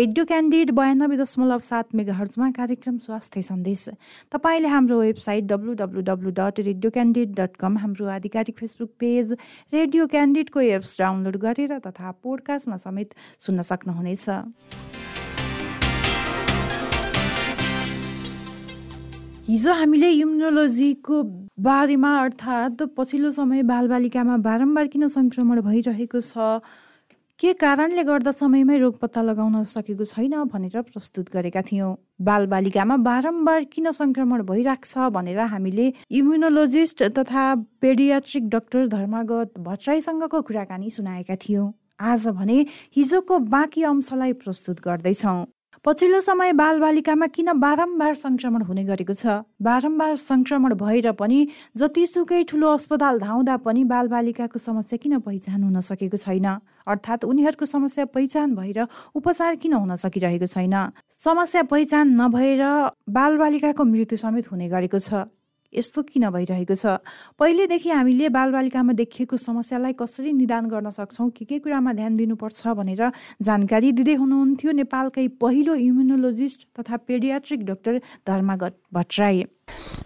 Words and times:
Radio 0.00 0.24
candid 0.24 0.70
बयानब्बे 0.72 1.16
दशमलव 1.16 1.58
सात 1.60 1.94
मेगा 1.94 2.12
हर्जमा 2.14 2.50
कार्यक्रम 2.58 2.96
स्वास्थ्य 2.98 3.42
सन्देश। 3.42 3.82
तपाईँले 4.32 4.68
हाम्रो 4.68 5.00
website 5.00 5.44
W 5.46 5.72
W 5.80 6.00
W 6.02 6.30
dot 6.38 6.60
radio 6.60 6.90
candid 6.90 7.34
dot 7.40 7.56
com 7.60 7.76
हाम्रो 7.78 8.06
आधिकारिक 8.08 8.56
फेसबुक 8.58 8.90
पेज 9.00 9.32
रेडियो 9.72 10.06
क्यान्डिडको 10.14 10.60
एप्स 10.70 10.96
डाउनलोड 10.98 11.36
गरेर 11.44 11.78
तथा 11.86 12.10
पोडकास्टमा 12.24 12.76
समेत 12.80 13.14
सुन्न 13.46 13.62
सक्नुहुनेछ। 13.70 14.28
हिजो 19.48 19.72
हामीले 19.84 20.10
इम्युनोलोजीको 20.16 21.22
बारेमा 21.60 22.18
अर्थात् 22.18 22.82
पछिल्लो 22.96 23.30
समय 23.36 23.62
बालबालिकामा 23.68 24.36
बारम्बार 24.48 24.86
किन 24.94 25.08
सङ्क्रमण 25.18 25.60
भइरहेको 25.68 26.20
छ 26.22 26.54
के 27.40 27.52
कारणले 27.56 28.02
गर्दा 28.04 28.32
समयमै 28.32 28.76
रोग 28.78 28.96
पत्ता 29.00 29.20
लगाउन 29.22 29.62
सकेको 29.64 30.04
छैन 30.04 30.32
भनेर 30.52 30.80
प्रस्तुत 30.88 31.30
गरेका 31.32 31.62
थियौँ। 31.68 31.92
बालबालिकामा 32.20 32.96
बारम्बार 33.06 33.64
किन 33.72 33.90
सङ्क्रमण 33.98 34.42
भइरहेको 34.50 34.84
छ 34.84 35.08
भनेर 35.14 35.40
हामीले 35.52 35.86
इम्युनोलोजिस्ट 36.20 37.02
तथा 37.18 37.44
पेडियाट्रिक 37.80 38.48
डाक्टर 38.54 38.86
धर्मागत 38.94 39.56
भट्टराईसँगको 39.58 40.40
कुराकानी 40.42 40.90
सुनाएका 40.90 41.36
थियौँ। 41.40 41.72
आज 42.12 42.28
भने 42.36 42.58
हिजोको 42.96 43.38
बाँकी 43.48 43.82
अंशलाई 43.88 44.32
प्रस्तुत 44.44 44.84
गर्दैछौँ। 44.84 45.40
पछिल्लो 45.84 46.18
समय 46.20 46.52
बालबालिकामा 46.52 47.26
किन 47.26 47.52
बारम्बार 47.56 48.14
सङ्क्रमण 48.14 48.62
हुने 48.68 48.82
गरेको 48.84 49.14
छ? 49.16 49.48
बारम्बार 49.64 50.16
सङ्क्रमण 50.20 50.74
भएर 50.76 51.12
पनि 51.16 51.38
जतिसुकै 51.72 52.42
ठुलो 52.44 52.72
अस्पताल 52.76 53.18
धाउँदा 53.20 53.56
पनि 53.64 53.84
बालबालिकाको 53.88 54.58
समस्या 54.60 54.98
किन 55.00 55.18
पहिचान 55.24 55.62
हुन 55.64 55.80
सकेको 55.80 56.20
छैन? 56.20 56.46
अर्थात् 56.84 57.24
उनीहरूको 57.24 57.64
समस्या 57.64 58.04
पहिचान 58.12 58.54
भएर 58.60 58.84
उपचार 59.16 59.56
किन 59.56 59.72
हुन 59.72 59.96
सकिरहेको 59.96 60.52
छैन? 60.52 60.76
समस्या 61.08 61.62
पहिचान 61.72 62.12
नभएर 62.20 62.62
बालबालिकाको 63.08 63.84
मृत्यु 63.84 64.20
समेत 64.20 64.52
हुने 64.52 64.68
गरेको 64.68 64.98
छ। 65.00 65.32
यस्तो 65.70 66.02
किन 66.02 66.30
भइरहेको 66.34 66.74
छ? 66.74 66.98
पहिलेदेखि 67.38 67.90
हामीले 67.90 68.28
बालबालिकामा 68.34 68.92
देखिएको 68.92 69.36
समस्यालाई 69.38 69.92
कसरी 69.94 70.32
निदान 70.34 70.66
गर्न 70.66 70.90
सक्छौँ? 70.90 71.30
के 71.30 71.44
के 71.46 71.58
कुरामा 71.62 71.92
ध्यान 71.94 72.14
दिनुपर्छ 72.18 72.74
भनेर 72.74 73.02
जानकारी 73.38 73.92
दिँदै 73.94 74.14
हुनुहुन्थ्यो 74.18 74.70
नेपालकै 74.82 75.26
पहिलो 75.38 75.74
इम्युनोलोजिस्ट 75.74 76.60
तथा 76.74 76.96
पेडियाट्रिक 77.06 77.60
डाक्टर 77.66 77.94
धर्मागत 78.26 78.74
भट्टराई। 78.94 79.44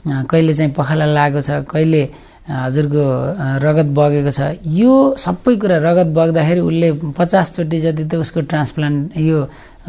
कहिले 0.04 0.52
चाहिँ 0.52 0.72
पखाला 0.76 1.06
लागेको 1.16 1.40
छ? 1.40 1.50
कहिले 1.64 2.02
हजुरको 2.44 3.04
रगत 3.64 3.88
बगेको 3.96 4.30
छ? 4.36 4.40
यो 4.68 4.92
सबै 5.16 5.56
कुरा 5.56 5.76
रगत 5.80 6.08
बग्दाखेरि 6.12 6.60
उसले 6.60 6.88
पचासचोटि 7.16 7.78
जति 7.80 8.04
त 8.04 8.20
उसको 8.20 8.40
ट्रान्सप्लान्ट 8.52 9.16
यो 9.16 9.38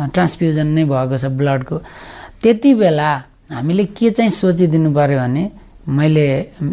ट्रान्सफ्युजन 0.07 0.67
नै 0.71 0.83
भएको 0.87 1.15
छ 1.19 1.25
ब्लडको। 1.35 1.75
त्यति 2.39 2.73
बेला 2.79 3.11
हामीले 3.51 3.83
के 3.91 4.09
चाहिँ 4.15 4.31
सोचिदिनु 4.31 4.89
पऱ्यो 4.95 5.19
भने 5.19 5.43
मैले 5.87 6.25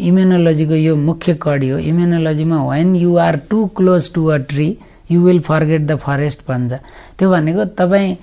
इम्युनोलोजीको 0.09 0.75
यो 0.75 0.97
मुख्य 0.97 1.35
कडी 1.45 1.69
हो। 1.69 1.79
इम्युनोलोजीमा 1.79 2.59
when 2.71 2.97
you 2.97 3.17
are 3.17 3.37
too 3.51 3.59
close 3.77 4.13
to 4.15 4.27
a 4.27 4.37
tree 4.49 4.69
you 5.11 5.21
will 5.21 5.41
forget 5.41 5.83
the 5.87 5.97
forest 6.01 6.41
भन्छ। 6.49 6.73
त्यो 7.19 7.31
भनेको 7.31 7.65
तपाईँ 7.77 8.17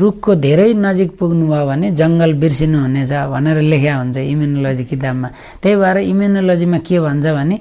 रुखको 0.00 0.34
धेरै 0.42 0.72
नजिक 0.74 1.10
पुग्नुभयो 1.18 1.66
भने 1.66 1.90
जङ्गल 2.00 2.32
बिर्सिनु 2.42 2.78
हुनेछ 2.80 3.12
भनेर 3.32 3.58
लेख्या 3.70 3.94
हुन्छ 3.96 4.16
इम्युनोलोजी 4.16 4.84
किताबमा। 4.90 5.28
त्यही 5.62 5.76
भएर 5.76 5.96
इम्युनोलोजीमा 6.12 6.78
के 6.86 6.96
भन्छ 7.06 7.26
भने 7.38 7.56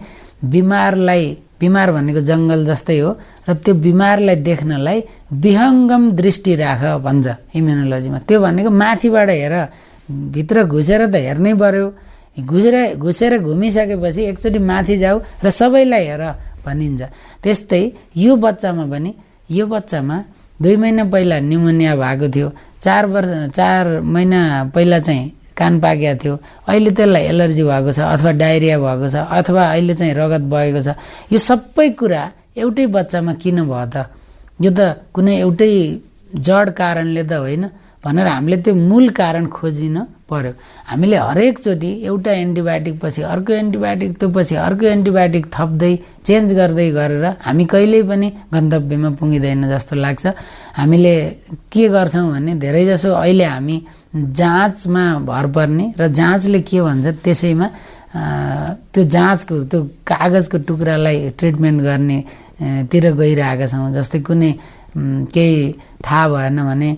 बिमारलाई 0.53 1.23
बिमार 1.61 1.91
भनेको 1.91 2.19
जङ्गल 2.29 2.65
जस्तै 2.65 2.97
हो 2.99 3.11
र 3.47 3.53
त्यो 3.63 3.73
बिमारलाई 3.85 4.35
देख्नलाई 4.49 4.99
विहङ्गम 5.43 6.03
दृष्टि 6.19 6.53
राख 6.63 6.81
भन्छ 7.05 7.25
इम्युनोलोजीमा 7.59 8.19
त्यो 8.27 8.37
भनेको 8.41 8.69
माथिबाट 8.81 9.29
हेर 9.29 9.55
भित्र 10.33 10.63
घुसेर 10.65 11.01
त 11.07 11.15
हेर्नै 11.27 11.53
पर्यो। 11.61 11.85
घुसेर 12.37 12.95
घुसेर 12.95 13.33
घुमिसकेपछि 13.39 14.21
एकचोटि 14.31 14.59
माथि 14.59 14.97
जाऊ 14.97 15.17
र 15.43 15.49
सबैलाई 15.49 16.05
हेर 16.05 16.23
भनिन्छ। 16.65 17.01
त्यस्तै 17.43 17.81
यो 18.17 18.35
बच्चामा 18.35 18.83
पनि 18.91 19.11
यो 19.51 19.65
बच्चामा 19.65 20.15
दुई 20.61 20.75
महिना 20.75 21.03
पहिला 21.13 21.39
निमोनिया 21.39 21.95
भएको 21.95 22.27
थियो 22.35 22.49
चार 22.83 23.05
वर्ष 23.05 23.31
चार 23.55 23.83
महिना 24.03 24.39
पहिला 24.75 24.99
चाहिँ 24.99 25.31
कान 25.57 25.79
पाकेको 25.79 26.15
थियो 26.23 26.35
अहिले 26.67 26.91
त्यसलाई 26.91 27.23
एलर्जी 27.31 27.63
भएको 27.63 27.91
छ 27.91 27.99
अथवा 28.13 28.31
डायरिया 28.41 28.77
भएको 28.79 29.07
छ 29.09 29.15
अथवा 29.37 29.63
अहिले 29.71 29.93
चाहिँ 29.93 30.13
रगत 30.13 30.43
बगेको 30.51 30.81
छ। 30.81 30.89
यो 31.31 31.37
सबै 31.39 31.89
कुरा 31.99 32.21
एउटै 32.57 32.85
बच्चामा 32.87 33.33
किन 33.41 33.57
भयो 33.63 33.85
त? 33.93 33.95
यो 34.63 34.69
त 34.71 34.79
कुनै 35.15 35.33
एउटै 35.43 35.71
जड 36.47 36.67
कारणले 36.79 37.23
त 37.23 37.33
होइन 37.43 37.63
भनेर 38.03 38.27
हामीले 38.27 38.57
त्यो 38.63 38.73
मूल 38.75 39.05
कारण 39.19 39.45
खोजिन 39.47 39.97
पर्यो। 40.29 40.51
हामीले 40.89 41.17
हरेकचोटि 41.17 41.91
एउटा 42.09 42.31
एन्टिबायोटिक 42.45 42.95
पछि 43.01 43.21
अर्को 43.33 43.53
एन्टिबायोटिक 43.53 44.11
त्यो 44.19 44.29
पछि 44.35 44.55
अर्को 44.67 44.85
एन्टिबायोटिक 44.85 45.45
थप्दै 45.55 45.93
चेन्ज 46.25 46.53
गर्दै 46.59 46.89
गरेर 46.97 47.25
हामी 47.45 47.65
कहिल्यै 47.73 48.03
पनि 48.09 48.27
गन्तव्यमा 48.53 49.09
पुगिँदैन 49.19 49.61
जस्तो 49.69 49.95
लाग्छ। 49.95 50.25
हामीले 50.79 51.15
के 51.71 51.83
गर्छौँ 51.95 52.25
भने 52.31 52.51
धेरैजसो 52.63 53.09
अहिले 53.13 53.45
हामी 53.45 53.77
जाँचमा 54.15 55.03
भर 55.29 55.45
पर्ने 55.55 55.85
र 55.99 56.07
जाँचले 56.09 56.59
के 56.69 56.81
भन्छ 56.81 57.07
त्यसैमा 57.23 57.67
त्यो 58.93 59.03
जाँचको 59.15 59.55
त्यो 59.69 59.79
कागजको 60.09 60.57
टुक्रालाई 60.67 61.17
ट्रिटमेन्ट 61.37 61.79
गर्नेतिर 61.83 63.05
गइरहेका 63.13 63.65
छौँ। 63.67 63.91
जस्तै 63.91 64.19
कुनै 64.25 64.51
केही 65.35 65.55
थाहा 65.99 66.27
भएन 66.31 66.57
भने 66.63 66.89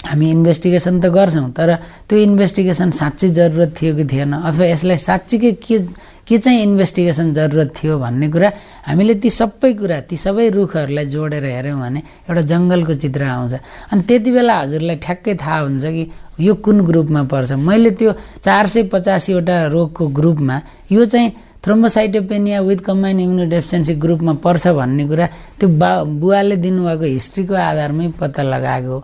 हामी 0.00 0.30
इन्भेस्टिगेसन 0.30 1.00
त 1.00 1.06
गर्छौँ 1.12 1.50
तर 1.52 1.70
त्यो 2.08 2.18
इन्भेस्टिगेसन 2.18 2.90
साँच्चै 2.90 3.28
जरुरत 3.36 3.74
थियो 3.76 3.94
कि 3.96 4.04
थिएन? 4.12 4.32
अथवा 4.48 4.64
यसलाई 4.72 4.96
साँच्चीकै 4.96 5.52
के 5.60 5.78
के 6.24 6.38
चाहिँ 6.38 6.62
इन्भेस्टिगेसन 6.62 7.32
जरुरत 7.34 7.72
थियो 7.76 7.98
भन्ने 7.98 8.28
कुरा 8.30 8.48
हामीले 8.86 9.14
ती 9.20 9.30
सबै 9.30 9.72
कुरा 9.76 9.98
ती 10.08 10.16
सबै 10.16 10.48
रुखहरूलाई 10.56 11.06
जोडेर 11.10 11.44
हेऱ्यौँ 11.44 11.80
भने 11.80 12.00
एउटा 12.30 12.42
जङ्गलको 12.52 12.94
चित्र 13.02 13.22
आउँछ। 13.28 13.54
अनि 13.92 14.02
त्यति 14.08 14.30
बेला 14.30 14.54
हजुरलाई 14.60 14.96
ठ्याक्कै 15.04 15.34
थाहा 15.42 15.58
हुन्छ 15.66 15.84
कि 15.84 16.04
यो 16.46 16.54
कुन 16.64 16.80
ग्रुपमा 16.86 17.22
पर्छ? 17.28 17.52
मैले 17.60 17.90
त्यो 17.98 18.12
चार 18.40 18.66
सय 18.72 18.82
पचासीवटा 18.94 19.56
रोगको 19.74 20.06
ग्रुपमा 20.18 20.56
यो 20.92 21.04
चाहिँ 21.04 21.30
थ्रोम्बोसाइटोपेनिया 21.60 22.60
विथ 22.64 22.80
कम्बाइन 22.88 23.20
इम्युनोडेफिसियन्सी 23.20 23.94
ग्रुपमा 24.00 24.32
पर्छ 24.40 24.66
भन्ने 24.80 25.04
कुरा 25.10 25.26
त्यो 25.60 25.68
बा 25.76 25.90
बुवाले 26.08 26.56
दिनुभएको 26.56 27.04
हिस्ट्रीको 27.04 27.54
आधारमै 27.54 28.06
पत्ता 28.20 28.42
लगाएको 28.42 28.96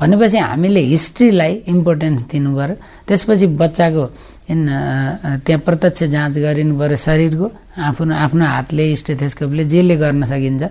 भनेपछि 0.00 0.38
हामीले 0.38 0.80
हिस्ट्रीलाई 0.92 1.52
इम्पोर्टेन्स 1.74 2.22
दिनु 2.32 2.50
पऱ्यो 2.56 2.76
त्यसपछि 3.08 3.46
बच्चाको 3.62 4.04
त्यहाँ 5.46 5.60
प्रत्यक्ष 5.66 6.02
जाँच 6.12 6.38
गरिनु 6.44 6.74
पऱ्यो 6.78 6.96
शरीरको 6.96 7.46
आफ्नो 7.88 8.14
आफ्नो 8.14 8.44
हातले 8.44 8.84
स्टेथेस्कोपले 8.96 9.64
जेले 9.72 9.96
गर्न 9.96 10.24
सकिन्छ। 10.32 10.62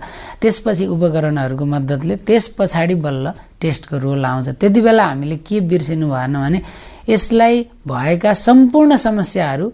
त्यसपछि 0.42 0.86
उपकरणहरूको 0.94 1.66
मद्दतले 1.66 2.16
त्यस 2.28 2.48
पछाडि 2.58 2.96
बल्ल 3.06 3.26
टेस्टको 3.62 3.98
रोल 3.98 4.26
आउँछ। 4.26 4.48
त्यति 4.60 4.82
बेला 4.82 5.06
हामीले 5.06 5.38
के 5.48 5.60
बिर्सिनु 5.70 6.06
भएन 6.12 6.36
भने 6.44 6.60
यसलाई 7.10 7.56
भएका 7.88 8.34
सम्पूर्ण 8.34 8.96
समस्याहरू 9.08 9.66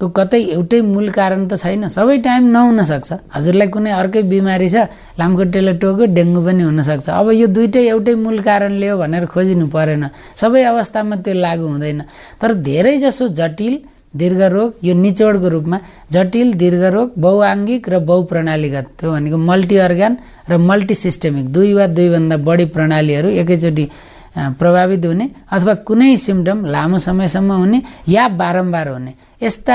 को 0.00 0.08
कतै 0.10 0.40
एउटै 0.54 0.80
मूल 0.82 1.08
कारण 1.18 1.40
त 1.50 1.54
छैन। 1.62 1.86
सबै 1.96 2.16
टाइम 2.26 2.42
नहुन 2.54 2.78
सक्छ 2.90 3.10
हजुरलाई 3.36 3.68
कुनै 3.74 3.90
अर्कै 4.00 4.22
बिमारी 4.32 4.68
छ 4.74 4.90
लामखुट्टेले 5.20 5.72
टोक्यो 5.82 6.04
डेङ्गु 6.18 6.40
पनि 6.46 6.62
हुनसक्छ। 6.68 7.06
अब 7.20 7.26
यो 7.40 7.46
दुइटै 7.56 7.82
एउटै 7.94 8.14
मूल 8.24 8.38
कारणले 8.48 8.86
हो 8.90 8.96
भनेर 9.02 9.24
खोजिनु 9.32 9.66
परेन। 9.74 10.04
सबै 10.42 10.62
अवस्थामा 10.72 11.14
त्यो 11.24 11.34
लागु 11.44 11.66
हुँदैन। 11.72 12.00
तर 12.40 12.50
धेरैजसो 12.68 13.24
जटिल 13.38 13.74
दीर्घरोग 14.20 14.70
यो 14.86 14.94
निचोडको 14.94 15.48
रूपमा 15.54 15.78
जटिल 16.14 16.48
दीर्घरोग 16.62 17.08
बहुआङ्गिक 17.24 17.82
र 17.92 17.94
बहुप्रणालीगत 18.10 18.86
त्यो 18.98 19.08
भनेको 19.14 19.38
मल्टी 19.50 19.76
अर्गान 19.86 20.12
र 20.50 20.52
मल्टिसिस्टेमिक 20.70 21.46
दुई 21.54 21.70
वा 21.78 21.86
दुईभन्दा 21.98 22.36
बढी 22.46 22.64
प्रणालीहरू 22.74 23.28
एकैचोटि 23.42 23.84
प्रभावित 24.34 25.04
हुने 25.06 25.26
अथवा 25.54 25.74
कुनै 25.88 26.16
सिम्टम 26.26 26.64
लामो 26.74 26.98
समयसम्म 26.98 27.52
हुने 27.52 27.82
या 28.08 28.28
बारम्बार 28.40 28.88
हुने। 28.88 29.12
यस्ता 29.42 29.74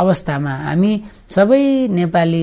अवस्थामा 0.00 0.52
हामी 0.66 0.92
सबै 1.36 1.62
नेपाली 1.98 2.42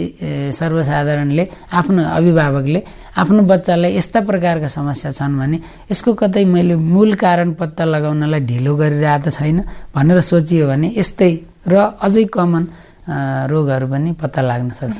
सर्वसाधारणले 0.60 1.46
आफ्नो 1.80 2.02
अभिभावकले 2.18 2.82
आफ्नो 3.22 3.42
बच्चालाई 3.52 3.96
यस्ता 3.98 4.20
प्रकारका 4.30 4.68
समस्या 4.78 5.12
छन् 5.12 5.38
भने 5.40 5.58
यसको 5.92 6.14
कतै 6.22 6.46
मैले 6.54 6.76
मूल 6.76 7.14
कारण 7.24 7.54
पत्ता 7.60 7.86
लगाउनलाई 7.86 8.40
ढिलो 8.50 8.76
गरिरहेको 8.82 9.30
छैन 9.38 9.60
भनेर 9.96 10.20
सोचियो 10.32 10.68
भने 10.70 10.88
यस्तै 10.98 11.32
र 11.72 11.76
अझै 12.06 12.24
कमन 12.36 12.64
रोगहरू 13.10 13.88
पनि 13.88 14.12
पत्ता 14.22 14.42
लाग्न 14.42 14.70
सक्छ 14.70 14.98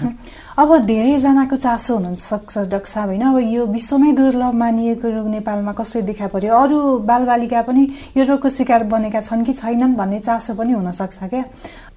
अब 0.60 0.70
धेरैजनाको 0.86 1.56
चासो 1.56 1.96
हुन 1.96 2.16
सक्छ 2.16 2.58
डाक्टर 2.68 2.90
साहब 2.90 3.08
होइन 3.10 3.22
अब 3.22 3.38
यो 3.40 3.66
विश्वमै 3.66 4.12
दुर्लभ 4.12 4.54
मानिएको 4.54 5.08
रोग 5.08 5.28
नेपालमा 5.30 5.72
कसरी 5.80 6.02
देखा 6.10 6.28
पर्यो? 6.28 6.54
अरू 6.54 6.78
बालबालिका 7.06 7.62
पनि 7.62 7.84
यो 8.18 8.24
रोगको 8.26 8.50
शिकार 8.50 8.84
बनेका 8.92 9.20
छन् 9.22 9.46
कि 9.46 9.54
छैनन् 9.54 9.96
भन्ने 9.96 10.20
चासो 10.20 10.54
पनि 10.54 10.72
हुनसक्छ 10.74 11.20
क्या? 11.24 11.44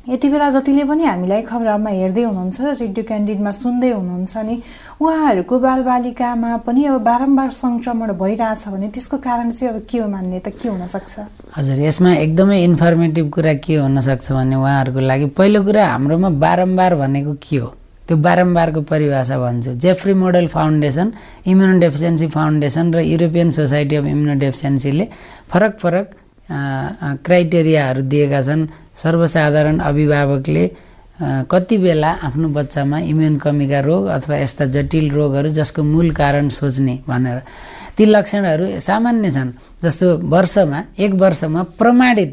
यति 0.02 0.28
बेला 0.28 0.48
जतिले 0.50 0.84
पनि 0.90 1.04
हामीलाई 1.06 1.42
खबरमा 1.46 1.90
हेर्दै 1.94 2.22
हुनुहुन्छ 2.26 2.58
रेडियो 2.82 3.04
क्यान्डिडमा 3.06 3.50
सुन्दै 3.54 3.90
हुनुहुन्छ 3.94 4.34
नि 4.42 4.54
उहाँहरूको 4.98 5.58
बालबालिकामा 5.62 6.50
पनि 6.66 6.84
अब 6.90 6.96
बारम्बार 7.06 7.50
सङ्क्रमण 7.54 8.10
भइरहेछ 8.18 8.66
भने 8.74 8.88
त्यसको 8.90 9.16
कारण 9.22 9.50
चाहिँ 9.54 9.70
अब 9.74 9.86
के 9.86 9.98
हो 10.02 10.08
मान्यता 10.10 10.50
के 10.58 10.68
हुनसक्छ? 10.74 11.14
हजुर 11.54 11.78
यसमा 11.86 12.10
एकदमै 12.26 12.58
इन्फर्मेटिभ 12.64 13.30
कुरा 13.30 13.54
के 13.62 13.74
हुनसक्छ 13.78 14.26
भने 14.34 14.56
उहाँहरूको 14.58 15.00
लागि 15.06 15.26
पहिलो 15.38 15.62
कुरा 15.70 15.86
हाम्रोमा 15.86 16.30
बारम्बार 16.34 16.94
भनेको 16.98 17.32
के 17.38 17.56
हो? 17.62 17.68
त्यो 18.02 18.16
बारम्बारको 18.26 18.80
परिभाषा 18.82 19.38
भन्छु। 19.38 19.70
Jeffrey 19.78 20.14
Modell 20.18 20.46
foundation 20.50 21.12
immunodeficiency 21.78 22.26
foundation 22.26 22.94
र 22.94 23.06
युरोपियन 23.06 23.50
सोसाइटी 23.54 23.96
अफ 24.02 24.04
इम्युनो 24.14 24.34
डेफिसियन्सीले 24.42 25.04
फरक 25.46 25.78
फरक 25.78 26.06
क्राइटेरियाहरू 27.22 28.02
दिएका 28.02 28.42
छन्। 28.42 28.66
सर्वसाधारण 28.96 29.78
अभिभावकले 29.80 30.64
कति 31.50 31.76
बेला 31.78 32.10
आफ्नो 32.26 32.48
बच्चामा 32.48 32.98
इम्युन 33.10 33.36
कमीका 33.38 33.80
रोग 33.80 34.06
अथवा 34.16 34.36
यस्ता 34.36 34.64
जटिल 34.74 35.10
रोगहरू 35.10 35.48
जसको 35.48 35.82
मूल 35.82 36.10
कारण 36.10 36.48
सोच्ने 36.48 36.98
भनेर। 37.08 37.38
ती 37.96 38.04
लक्षणहरू 38.04 38.66
सामान्य 38.80 39.30
छन् 39.30 39.50
जस्तो 39.84 40.06
वर्षमा 40.34 40.78
एक 40.98 41.12
वर्षमा 41.22 41.62
प्रमाणित 41.78 42.30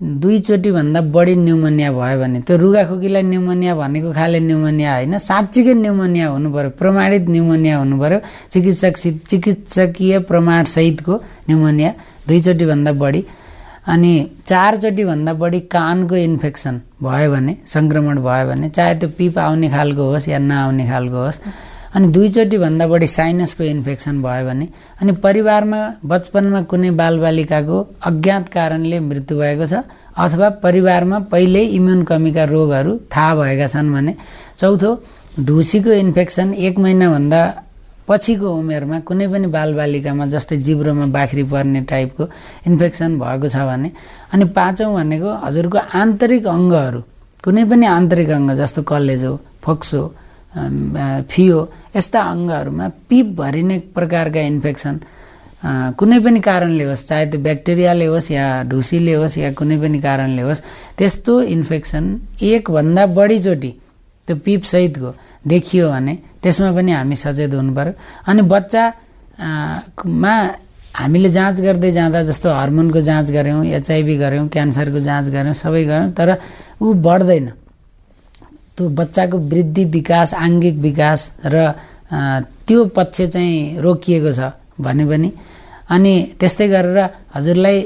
दुईचोटिभन्दा 0.00 1.00
बढी 1.14 1.34
न्युमोनिया 1.36 1.90
भयो 1.92 2.18
भने। 2.20 2.40
त्यो 2.46 2.56
रुगाखोकीलाई 2.58 3.22
न्युमोनिया 3.22 3.74
भनेको 3.74 4.10
खाले 4.12 4.40
न्युमोनिया 4.40 4.90
होइन 4.94 5.18
साँच्चीकै 5.18 5.74
न्युमोनिया 5.74 6.26
हुनु 6.28 6.48
पऱ्यो 6.52 6.70
प्रमाणित 6.80 7.24
न्युमोनिया 7.30 7.74
हुनु 7.78 7.96
पऱ्यो 8.02 8.18
चिकित्सक 8.52 8.94
चिकित्सकीय 9.30 10.18
प्रमाणसहितको 10.28 11.14
न्युमोनिया 11.48 11.90
दुईचोटिभन्दा 12.28 12.92
बढी। 13.02 13.20
अनि 13.84 14.12
चारचोटिभन्दा 14.46 15.32
बढी 15.42 15.60
कानको 15.72 16.16
इन्फेक्सन 16.28 16.80
भयो 17.02 17.30
भने 17.32 17.56
सङ्क्रमण 17.74 18.18
भयो 18.26 18.46
भने 18.48 18.68
चाहे 18.76 18.94
त्यो 19.00 19.08
पिप 19.18 19.38
आउने 19.38 19.68
खालको 19.70 20.04
होस् 20.10 20.28
या 20.28 20.38
नआउने 20.44 20.86
खालको 20.88 21.24
होस् 21.24 21.40
अनि 21.94 22.06
दुईचोटिभन्दा 22.14 22.86
बढी 22.92 23.06
साइनसको 23.08 23.64
इन्फेक्सन 23.64 24.22
भयो 24.22 24.46
भने 24.46 24.68
अनि 25.00 25.12
परिवारमा 25.26 25.80
बचपनमा 26.12 26.60
कुनै 26.70 26.90
बालबालिकाको 27.00 27.76
अज्ञात 28.10 28.48
कारणले 28.56 29.00
मृत्यु 29.10 29.38
भएको 29.42 29.66
छ 29.66 29.82
अथवा 30.24 30.48
परिवारमा 30.64 31.18
पहिल्यै 31.32 31.64
इम्युन 31.78 32.02
कमीका 32.10 32.44
रोगहरू 32.54 32.92
थाहा 33.14 33.34
भएका 33.34 33.66
छन् 33.74 33.92
भने 33.94 34.14
चौथो 34.58 34.90
ढुसीको 35.46 35.92
इन्फेक्सन 36.00 36.54
एक 36.66 36.78
महिनाभन्दा 36.78 37.40
पछिको 38.08 38.48
उमेरमा 38.54 38.98
कुनै 39.08 39.26
पनि 39.28 39.46
बालबालिकामा 39.48 40.24
जस्तै 40.28 40.56
जिब्रोमा 40.66 41.06
बाख्री 41.10 41.42
पर्ने 41.52 41.80
टाइपको 41.84 42.24
इन्फेक्सन 42.68 43.10
भएको 43.18 43.48
छ 43.48 43.56
भने 43.64 43.88
अनि 44.32 44.44
पाँचौँ 44.52 44.92
भनेको 44.94 45.30
हजुरको 45.44 45.78
आन्तरिक 45.94 46.44
अङ्गहरू 46.48 47.00
कुनै 47.44 47.64
पनि 47.70 47.86
आन्तरिक 47.88 48.30
अङ्ग 48.30 48.50
जस्तो 48.54 48.80
कलेजो 48.84 49.32
फोक्सो 49.64 50.02
फियो 51.28 51.58
यस्ता 51.96 52.20
अङ्गहरूमा 52.32 52.86
पिप 53.08 53.26
भरिने 53.36 53.76
प्रकारका 53.96 54.40
इन्फेक्सन 54.52 54.94
कुनै 55.98 56.18
पनि 56.20 56.40
कारणले 56.40 56.84
होस् 56.84 57.06
चाहे 57.08 57.24
त्यो 57.26 57.40
ब्याक्टेरियाले 57.40 58.06
होस् 58.06 58.30
या 58.30 58.46
ढुसीले 58.68 59.14
होस् 59.14 59.38
या 59.38 59.50
कुनै 59.58 59.76
पनि 59.80 59.98
कारणले 60.00 60.42
होस् 60.42 60.60
त्यस्तो 60.98 61.34
इन्फेक्सन 61.54 62.04
एकभन्दा 62.44 63.06
बढीचोटि 63.16 63.70
त्यो 64.28 64.36
पिपसहितको 64.44 65.10
देखियो 65.46 65.88
भने 65.90 66.14
त्यसमा 66.44 66.70
पनि 66.76 66.92
हामी 66.92 67.16
सचेत 67.16 67.54
हुनु 67.56 67.72
पऱ्यो 67.74 67.92
अनि 68.28 68.42
बच्चामा 68.52 70.34
हामीले 70.94 71.28
जाँच 71.36 71.56
गर्दै 71.66 71.90
जाँदा 71.90 72.22
जस्तो 72.30 72.48
हर्मोनको 72.60 73.00
जाँच 73.00 73.26
गऱ्यौँ 73.32 73.64
एचआइभी 73.80 74.16
गऱ्यौँ 74.22 74.46
क्यान्सरको 74.54 75.00
जाँच 75.08 75.26
गऱ्यौँ 75.34 75.56
सबै 75.64 75.82
गऱ्यौँ 75.90 76.10
तर 76.18 76.28
ऊ 76.82 76.92
बढ्दैन। 77.06 77.46
त्यो 78.76 78.88
बच्चाको 79.00 79.36
वृद्धि 79.50 79.84
विकास 79.96 80.34
आङ्गिक 80.34 80.76
विकास 80.86 81.20
र 81.46 81.56
त्यो 82.66 82.84
पक्ष 82.96 83.20
चाहिँ 83.34 83.80
रोकिएको 83.82 84.30
छ 84.38 84.40
भने 84.80 85.04
पनि। 85.10 85.28
अनि 85.90 86.14
त्यस्तै 86.40 86.66
गरेर 86.68 86.98
हजुरलाई 87.34 87.76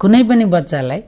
कुनै 0.00 0.22
पनि 0.30 0.44
बच्चालाई 0.56 1.00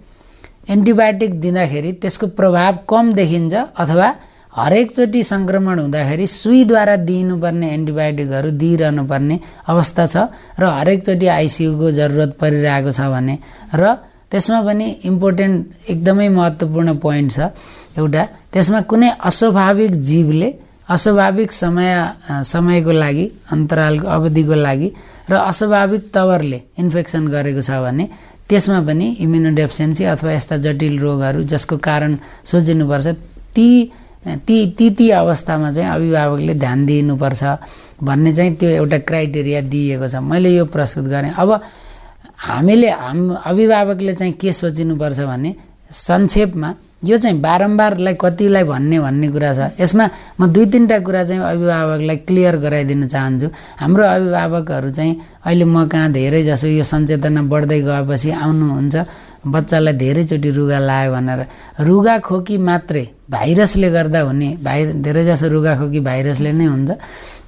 एन्टिबायोटिक 0.71 1.33
दिँदाखेरि 1.41 1.91
त्यसको 2.03 2.27
प्रभाव 2.39 2.73
कम 2.91 3.13
देखिन्छ 3.19 3.55
अथवा 3.83 4.09
हरेकचोटि 4.53 5.23
सङ्क्रमण 5.25 5.79
हुँदाखेरि 5.79 6.27
सुईद्वारा 6.27 6.97
दिइनुपर्ने 7.09 7.67
एन्टिबायोटिकहरू 7.75 8.51
दिइरहनु 8.63 9.03
पर्ने 9.13 9.37
अवस्था 9.73 10.07
छ 10.07 10.17
र 10.61 10.65
हरेकचोटि 10.79 11.27
आइसियुको 11.39 11.91
जरुरत 11.99 12.31
परिरहेको 12.41 12.91
छ 12.93 13.01
भने 13.15 13.35
र 13.75 13.83
त्यसमा 14.33 14.61
पनि 14.63 14.87
इम्पोर्टेन्ट 15.11 15.91
एकदमै 15.93 16.29
महत्त्वपूर्ण 16.39 16.89
पोइन्ट 17.05 17.31
छ 17.33 17.39
एउटा। 17.99 18.23
त्यसमा 18.53 18.81
कुनै 18.91 19.09
अस्वाभाविक 19.31 19.93
जीवले 20.11 20.49
अस्वाभाविक 20.89 21.53
समय 21.53 21.91
समयको 22.53 22.93
लागि 22.93 23.27
अन्तरालको 23.53 24.07
अवधिको 24.09 24.55
लागि 24.67 24.89
र 25.31 25.35
अस्वाभाविक 25.51 26.03
तवरले 26.15 26.59
इन्फेक्सन 26.83 27.23
गरेको 27.35 27.63
छ 27.63 27.71
भने 27.87 28.05
त्यसमा 28.51 28.81
पनि 28.89 29.07
इम्युनोडेफिसियन्सी 29.25 30.05
अथवा 30.15 30.31
यस्ता 30.33 30.57
जटिल 30.67 30.99
रोगहरू 30.99 31.43
जसको 31.53 31.77
कारण 31.79 32.17
सोचिनुपर्छ 32.51 33.07
ती 33.55 33.69
ती 34.21 34.57
ती 34.79 34.91
ती 34.91 35.11
अवस्थामा 35.11 35.71
चाहिँ 35.73 35.91
अभिभावकले 35.91 36.55
ध्यान 36.55 36.85
दिनुपर्छ 36.87 37.43
भन्ने 38.05 38.33
चाहिँ 38.33 38.55
त्यो 38.57 38.69
एउटा 38.71 38.99
क्राइटेरिया 39.09 39.61
दिइएको 39.73 40.09
छ। 40.09 40.15
मैले 40.21 40.51
यो 40.57 40.65
प्रस्तुत 40.69 41.05
गरेँ। 41.09 41.33
अब 41.41 41.61
हामीले 42.49 42.91
हाम 42.91 43.19
अभिभावकले 43.45 44.15
चाहिँ 44.15 44.33
के 44.41 44.53
सोचिनुपर्छ 44.53 45.21
भने 45.21 45.55
संक्षेपमा 45.89 46.75
यो 47.05 47.17
चाहिँ 47.17 47.41
बारम्बारलाई 47.41 48.15
कतिलाई 48.21 48.65
भन्ने 48.65 48.99
भन्ने 49.01 49.29
कुरा 49.33 49.53
छ। 49.57 49.61
यसमा 49.81 50.05
म 50.41 50.47
दुई 50.53 50.67
तिनवटा 50.69 50.99
कुरा 51.01 51.25
चाहिँ 51.25 51.41
अभिभावकलाई 51.41 52.17
क्लियर 52.29 52.57
गराइदिन 52.61 53.09
चाहन्छु। 53.09 53.49
हाम्रो 53.81 54.05
अभिभावकहरू 54.05 54.91
चाहिँ 54.91 55.17
अहिले 55.49 55.65
म 55.65 55.89
कहाँ 55.89 56.13
धेरै 56.13 56.43
जसो 56.45 56.69
यो 56.69 56.85
सचेतना 56.85 57.41
बढ्दै 57.49 57.81
गएपछि 57.89 58.31
आउनुहुन्छ। 58.37 58.97
बच्चालाई 59.47 59.95
धेरैचोटि 60.03 60.51
रुगा 60.51 60.79
लायो 60.79 61.13
भनेर। 61.13 61.41
रुगा 61.81 62.19
खोकी 62.27 62.57
मात्रै 62.59 63.05
भाइरसले 63.31 63.89
गर्दा 63.91 64.21
हुने 64.29 64.49
भाइ 64.65 64.81
धेरैजसो 65.05 65.49
रुगा 65.49 65.73
खोकी 65.81 66.01
भाइरसले 66.01 66.53
नै 66.53 66.65
हुन्छ। 66.65 66.91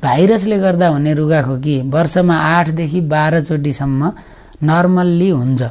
भाइरसले 0.02 0.56
गर्दा 0.58 0.86
हुने 0.88 1.12
रुगा 1.14 1.40
खोकी 1.42 1.76
वर्षमा 1.92 2.36
आठदेखि 2.56 3.00
बाह्रचोटिसम्म 3.12 4.00
नर्मल्ली 4.62 5.28
हुन्छ। 5.30 5.62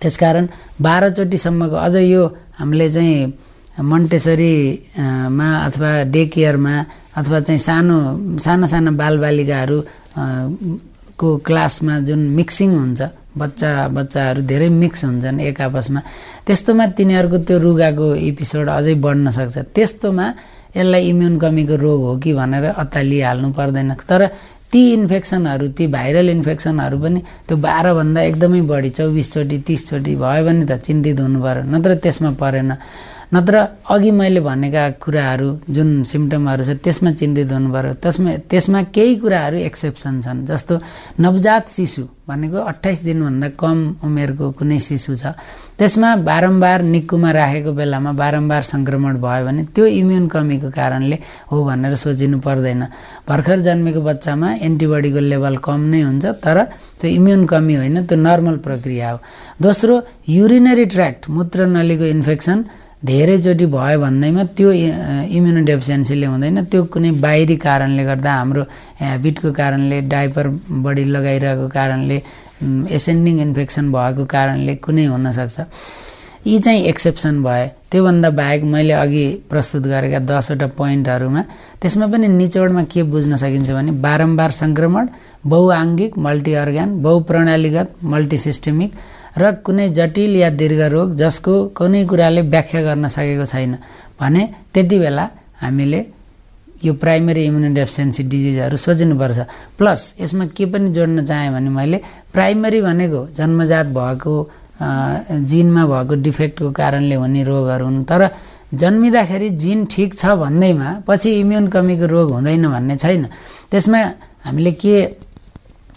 त्यसकारण 0.00 0.46
बाह्रचोटिसम्मको 0.80 1.76
अझ 1.76 1.96
यो 1.96 2.22
हामीले 2.58 2.88
चाहिँ 2.90 3.32
मन्टेसरीमा 3.80 5.48
अथवा 5.66 5.90
डे 6.12 6.22
केयरमा 6.34 6.74
अथवा 7.16 7.38
चाहिँ 7.46 7.58
सानो 7.58 7.96
साना 8.44 8.66
साना 8.66 8.90
बालबालिकाहरू 9.00 9.78
को 11.20 11.28
क्लासमा 11.46 11.98
जुन 12.08 12.20
मिक्सिङ 12.36 12.70
हुन्छ 12.74 13.00
बच्चा 13.36 13.70
बच्चाहरू 13.94 14.42
धेरै 14.42 14.68
मिक्स 14.68 15.04
हुन्छन् 15.04 15.40
एक 15.40 15.60
आपसमा। 15.60 16.00
त्यस्तोमा 16.46 16.84
तिनीहरूको 16.98 17.38
त्यो 17.46 17.56
रुगाको 17.58 18.06
एपिसोड 18.30 18.66
अझै 18.68 18.94
बढ्न 18.98 19.30
सक्छ। 19.30 19.56
त्यस्तोमा 19.74 20.26
यसलाई 20.76 21.02
इम्युन 21.08 21.34
कमीको 21.38 21.76
रोग 21.76 22.00
हो 22.06 22.12
कि 22.18 22.30
भनेर 22.34 22.64
अत्तालिहाल्नु 22.82 23.48
पर्दैन। 23.58 23.94
तर 24.02 24.22
ती 24.70 24.82
इन्फेक्सनहरू 24.94 25.66
ती 25.74 25.86
भाइरल 25.90 26.28
इन्फेक्सनहरू 26.30 26.96
पनि 27.02 27.20
त्यो 27.46 27.56
बाह्रभन्दा 27.58 28.20
एकदमै 28.22 28.60
बढी 28.70 28.90
चौबिसचोटि 28.98 29.58
तिसचोटि 29.66 30.14
भयो 30.14 30.42
भने 30.46 30.64
त 30.66 30.78
चिन्तित 30.78 31.18
हुनु 31.20 31.38
पऱ्यो 31.42 31.62
नत्र 31.70 31.90
त्यसमा 32.02 32.30
परेन। 32.38 32.70
नत्र 33.30 33.56
अघि 33.94 34.10
मैले 34.10 34.40
भनेका 34.42 34.84
कुराहरू 35.02 35.48
जुन 35.70 36.02
सिम्टमहरू 36.02 36.62
छ 36.66 36.70
त्यसमा 36.82 37.10
चिन्तित 37.14 37.52
हुनु 37.52 37.68
पऱ्यो 37.70 37.94
त्यसमा 38.02 38.30
त्यसमा 38.50 38.80
केही 38.90 39.14
कुराहरू 39.22 39.56
एक्सेप्सन 39.70 40.14
छन्। 40.20 40.44
जस्तो 40.50 40.74
नवजात 41.22 41.64
शिशु 41.70 42.02
भनेको 42.26 42.58
अठाइस 42.70 42.98
दिनभन्दा 43.06 43.48
कम 43.54 43.78
उमेरको 44.02 44.50
कुनै 44.58 44.78
शिशु 44.82 45.14
छ। 45.14 45.38
त्यसमा 45.78 46.10
बारम्बार 46.26 46.82
निक्कुमा 46.82 47.30
राखेको 47.30 47.70
बेलामा 47.78 48.10
बारम्बार 48.18 48.62
सङ्क्रमण 48.72 49.14
भयो 49.22 49.44
भने 49.46 49.62
त्यो 49.74 49.84
इम्युन 50.00 50.26
कमीको 50.34 50.68
कारणले 50.74 51.16
हो 51.50 51.56
भनेर 51.70 51.94
सोचिनु 51.94 52.38
पर्दैन। 52.42 52.82
भर्खर 53.30 53.58
जन्मेको 53.66 54.00
बच्चामा 54.10 54.48
एन्टिबडीको 54.66 55.20
लेभल 55.30 55.56
कम 55.66 55.80
नै 55.86 56.00
हुन्छ 56.02 56.24
तर 56.42 56.58
त्यो 56.98 57.08
इम्युन 57.18 57.46
कमी 57.46 57.74
होइन 57.78 57.96
त्यो 58.10 58.18
नर्मल 58.18 58.56
प्रक्रिया 58.66 59.10
हो। 59.10 59.18
दोस्रो 59.62 59.94
युरिनरी 60.28 60.84
ट्र्याक्ट 60.94 61.30
मूत्र 61.30 61.58
नलीको 61.78 62.04
इन्फेक्सन 62.16 62.58
धेरैचोटि 63.00 63.66
भयो 63.66 63.98
भन्दैमा 64.00 64.42
त्यो 64.56 64.70
इम्युनो 65.36 65.60
डेफिसियन्सीले 65.64 66.26
हुँदैन। 66.26 66.64
त्यो 66.68 66.80
कुनै 66.92 67.10
बाहिरी 67.24 67.56
कारणले 67.56 68.04
गर्दा 68.04 68.32
हाम्रो 68.32 68.62
ह्याबिटको 69.00 69.52
कारणले 69.60 70.00
डाइपर 70.12 70.46
बढी 70.84 71.04
लगाइरहेको 71.16 71.66
कारणले 71.76 72.16
एसेन्डिङ 72.96 73.36
इन्फेक्सन 73.40 73.84
भएको 73.92 74.24
कारणले 74.36 74.74
कुनै 74.84 75.04
हुनसक्छ। 75.12 75.58
यी 76.46 76.58
चाहिँ 76.64 76.84
एक्सेप्सन 76.92 77.42
भए। 77.42 77.66
त्योभन्दा 77.90 78.28
बाहेक 78.30 78.62
मैले 78.72 78.92
अघि 78.92 79.24
प्रस्तुत 79.50 79.84
गरेका 79.92 80.18
दसवटा 80.28 80.66
पोइन्टहरूमा 80.78 81.42
त्यसमा 81.80 82.06
पनि 82.12 82.28
निचोडमा 82.28 82.82
के 82.92 83.02
बुझ्न 83.12 83.36
सकिन्छ 83.42 83.70
भने 83.76 83.92
बारम्बार 84.04 84.50
सङ्क्रमण 84.62 85.04
बहुआङ्गिक 85.52 86.18
मल्टी 86.26 86.52
अर्ग्यान 86.62 86.88
बहुप्रणालीगत 87.02 87.88
मल्टिसिस्टेमिक 88.12 88.90
र 89.36 89.42
कुनै 89.64 89.88
जटिल 89.98 90.36
या 90.36 90.48
दीर्घ 90.50 90.80
रोग 90.94 91.14
जसको 91.14 91.52
कुनै 91.78 92.04
कुराले 92.10 92.42
व्याख्या 92.52 92.80
गर्न 92.82 93.06
सकेको 93.06 93.44
छैन। 93.46 93.72
भने 94.20 94.42
त्यति 94.74 94.96
बेला 94.98 95.24
हामीले 95.62 96.00
यो 96.84 96.92
प्राइमेरी 96.96 97.42
इम्युनोडेफिसियन्सी 97.44 98.22
डिजिजहरू 98.32 98.76
सोचिनुपर्छ। 98.76 99.38
प्लस 99.78 100.00
यसमा 100.20 100.44
के 100.56 100.64
पनि 100.72 100.88
जोड्न 100.96 101.24
चाहेँ 101.24 101.50
भने 101.52 101.70
मैले 101.70 101.98
प्राइमरी 102.32 102.80
भनेको 102.82 103.20
जन्मजात 103.36 103.86
भएको 103.98 104.34
जिनमा 105.44 105.82
भएको 105.86 106.14
डिफेक्टको 106.24 106.70
कारणले 106.72 107.14
हुने 107.20 107.42
रोगहरू 107.44 107.84
हुन्। 107.84 108.04
तर 108.08 108.22
जन्मिँदाखेरि 108.72 109.48
जिन 109.60 109.84
ठिक 109.92 110.10
छ 110.14 110.22
भन्दैमा 110.40 110.88
पछि 111.06 111.30
इम्युन 111.40 111.68
कमीको 111.68 112.06
रोग 112.06 112.28
हुँदैन 112.32 112.64
भन्ने 112.72 112.96
छैन। 112.96 113.24
त्यसमा 113.70 114.00
हामीले 114.44 114.72
के 114.72 114.94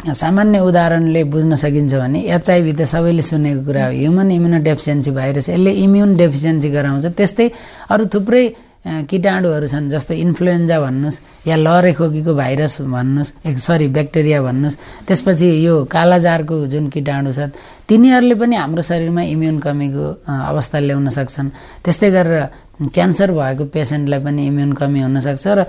सामान्य 0.03 0.60
उदाहरणले 0.60 1.24
बुझ्न 1.31 1.55
सकिन्छ 1.55 1.93
भने 1.95 2.19
एचआइभी 2.27 2.72
त 2.75 2.83
सबैले 2.83 3.24
सुनेको 3.24 3.62
कुरा 3.63 3.83
हो। 3.88 3.91
ह्युमन 3.95 4.31
इम्युनोडेफिसियन्सी 4.36 5.12
भाइरस 5.15 5.50
यसले 5.50 5.72
इम्युन 5.72 6.12
डेफिसियन्सी 6.19 6.69
गराउँछ। 6.75 7.05
त्यस्तै 7.15 7.48
अरू 7.88 8.03
थुप्रै 8.12 8.45
किटाणुहरू 8.83 9.67
छन् 9.72 9.88
जस्तो 9.88 10.13
इन्फ्लुएन्जा 10.13 10.77
भन्नुहोस् 10.83 11.48
या 11.48 11.55
लहरे 11.55 11.91
खोकीको 11.95 12.31
भाइरस 12.36 12.83
भन्नुहोस् 12.83 13.31
सरी 13.63 13.88
ब्याक्टेरिया 13.95 14.39
भन्नुहोस्। 14.43 15.07
त्यसपछि 15.07 15.48
यो 15.63 15.88
कालाजारको 15.88 16.55
जुन 16.67 16.91
किटाणु 16.91 17.31
छ 17.31 17.48
तिनीहरूले 17.88 18.36
पनि 18.36 18.55
हाम्रो 18.60 18.83
शरीरमा 18.83 19.24
इम्युन 19.24 19.57
कमीको 19.63 20.05
अवस्था 20.27 20.77
ल्याउन 20.83 21.07
सक्छन्। 21.15 21.50
त्यस्तै 21.79 22.10
गरेर 22.12 22.62
क्यान्सर 22.80 23.32
भएको 23.32 23.65
पेसेन्टलाई 23.70 24.20
पनि 24.20 24.42
इम्युन 24.48 24.72
कमी 24.74 25.01
हुनसक्छ 25.01 25.46
र 25.48 25.63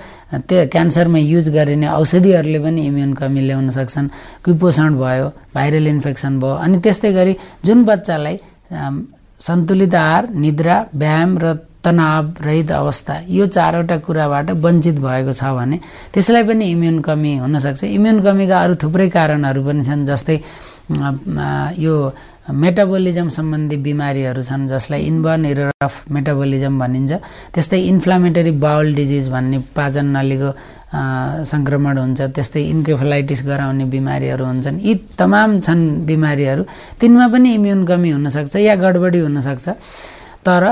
त्यो 0.49 0.67
क्यान्सरमा 0.73 1.19
युज 1.19 1.49
गरिने 1.57 1.87
औषधिहरूले 2.01 2.59
पनि 2.65 2.81
इम्युन 2.87 3.13
कमी 3.21 3.41
ल्याउन 3.41 3.69
सक्छन् 3.77 4.09
कुपोषण 4.45 4.97
भयो 4.97 5.27
भाइरल 5.55 5.87
इन्फेक्सन 5.87 6.33
भयो 6.41 6.55
अनि 6.65 6.77
त्यस्तै 6.81 7.13
गरी 7.13 7.37
जुन 7.65 7.85
बच्चालाई 7.85 8.37
सन्तुलित 9.41 9.95
आहार 9.95 10.23
निद्रा 10.33 10.77
व्यायाम 10.97 11.39
र 11.45 11.55
तनाव 11.85 12.25
रहित 12.41 12.71
अवस्था 12.73 13.15
यो 13.29 13.47
चारवटा 13.47 13.97
कुराबाट 14.07 14.51
वञ्चित 14.65 14.97
भएको 15.05 15.33
छ 15.37 15.53
भने 15.53 15.77
त्यसलाई 16.15 16.43
पनि 16.49 16.65
इम्युन 16.73 17.01
कमी 17.05 17.33
हुनसक्छ। 17.45 17.85
इम्युन 17.85 18.21
कमीका 18.25 18.57
अरू 18.65 18.75
थुप्रै 18.83 19.09
कारणहरू 19.13 19.61
पनि 19.65 19.85
छन् 19.85 20.07
जस्तै 20.09 20.37
यो 21.85 21.95
मेटाबोलिजम 22.45 23.29
सम्बन्धी 23.29 23.77
बिमारीहरू 23.81 24.43
छन् 24.45 24.69
जसलाई 24.69 25.01
इन्बर्न 25.01 25.45
एरर 25.49 25.71
अफ 25.81 25.95
मेटाबोलिजम 26.13 26.75
भनिन्छ। 26.79 27.13
त्यस्तै 27.55 27.81
इन्फ्लामेटरी 27.93 28.53
बाउल 28.61 28.95
डिजिज 28.95 29.29
भन्ने 29.33 29.59
पाचन 29.73 30.07
नलीको 30.17 30.51
सङ्क्रमण 31.53 31.97
हुन्छ। 31.99 32.21
त्यस्तै 32.37 32.63
इन्केफलाइटिस 32.75 33.41
गराउने 33.49 33.85
बिमारीहरू 33.89 34.45
हुन्छन्। 34.45 34.77
यी 34.85 34.95
तमाम 35.17 35.51
छन् 35.65 35.83
बिमारीहरू। 36.05 36.63
तिनमा 37.01 37.27
पनि 37.33 37.49
इम्युन 37.59 37.81
कमी 37.89 38.11
हुनसक्छ 38.13 38.55
या 38.61 38.75
गडबडी 38.77 39.19
हुनसक्छ। 39.25 39.67
तर 40.45 40.65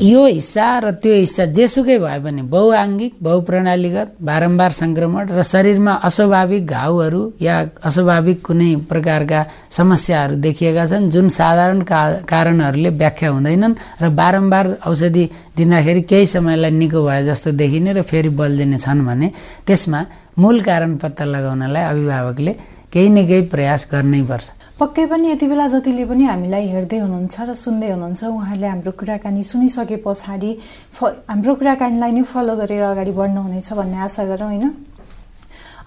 यो 0.00 0.24
हिस्सा 0.26 0.66
र 0.80 0.90
त्यो 0.96 1.14
हिस्सा 1.14 1.44
जेसुकै 1.56 1.96
भए 2.00 2.18
पनि 2.24 2.42
बहुआङ्गिक 2.48 3.12
बहुप्रणालीगत 3.20 4.08
बारम्बार 4.28 4.72
सङ्क्रमण 4.72 5.24
र 5.36 5.42
शरीरमा 5.44 5.92
अस्वाभाविक 6.08 6.64
घाउहरू 6.66 7.20
या 7.44 7.56
अस्वाभाविक 7.88 8.38
कुनै 8.46 8.70
प्रकारका 8.90 9.40
समस्याहरू 9.78 10.34
देखिएका 10.46 10.84
छन् 10.92 11.10
जुन 11.12 11.28
साधारण 11.38 11.80
का 11.90 12.00
कारणहरूले 12.32 12.90
व्याख्या 12.96 13.30
हुँदैनन् 13.30 13.74
र 14.02 14.08
बारम्बार 14.20 14.66
औषधि 14.88 15.24
दिँदाखेरि 15.58 16.02
केही 16.10 16.26
समयलाई 16.34 16.72
निको 16.80 17.00
भए 17.04 17.22
जस्तो 17.28 17.50
देखिने 17.60 17.92
र 17.92 18.02
फेरि 18.10 18.28
बल्झिने 18.40 18.78
छन् 18.80 19.04
भने 19.04 19.28
त्यसमा 19.68 20.00
मूल 20.40 20.60
कारण 20.64 20.96
पत्ता 20.96 21.24
लगाउनलाई 21.28 21.84
अभिभावकले 21.92 22.52
केही 22.92 23.08
न 23.08 23.26
केही 23.28 23.42
प्रयास 23.52 23.88
गर्नै 23.92 24.22
पर्छ। 24.32 24.48
पक्कै 24.80 25.04
पनि 25.12 25.28
यति 25.30 25.46
बेला 25.46 25.66
जतिले 25.68 26.04
पनि 26.08 26.24
हामीलाई 26.24 26.66
हेर्दै 26.72 26.98
हुनुहुन्छ 27.04 27.36
र 27.48 27.52
सुन्दै 27.52 27.88
हुनुहुन्छ 27.92 28.20
उहाँहरूले 28.24 28.68
हाम्रो 28.72 28.92
कुराकानी 29.00 29.42
सुनिसके 29.44 29.96
पछाडि 30.04 30.50
फ 30.96 30.98
हाम्रो 31.28 31.52
कुराकानीलाई 31.60 32.12
नै 32.16 32.22
फलो 32.24 32.54
गरेर 32.56 32.82
अगाडि 32.96 33.12
बढ्नुहुनेछ 33.12 33.68
भन्ने 33.76 33.98
आशा 34.08 34.24
गरौँ 34.30 34.48
होइन? 34.48 34.64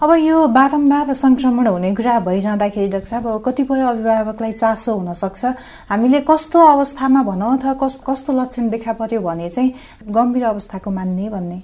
अब 0.02 0.10
यो 0.14 0.36
बारम्बार 0.46 1.10
सङ्क्रमण 1.14 1.66
हुने 1.66 1.90
कुरा 1.98 2.14
भइरहँदाखेरि 2.28 2.88
डाक्टर 2.94 3.10
साहब 3.10 3.26
अब 3.26 3.42
कतिपय 3.46 3.80
अभिभावकलाई 3.82 4.52
चासो 4.62 4.92
हुनसक्छ। 4.94 5.42
हामीले 5.90 6.20
कस्तो 6.30 6.58
अवस्थामा 6.74 7.22
भनौँ 7.30 7.50
अथवा 7.58 7.72
कस 7.82 7.94
कस्तो 8.06 8.30
लक्षण 8.38 8.68
देखा 8.74 8.92
पर्यो 8.94 9.20
भने 9.26 9.48
चाहिँ 9.50 9.74
गम्भीर 10.06 10.44
अवस्थाको 10.54 10.90
मान्ने 10.90 11.28
भन्ने। 11.34 11.58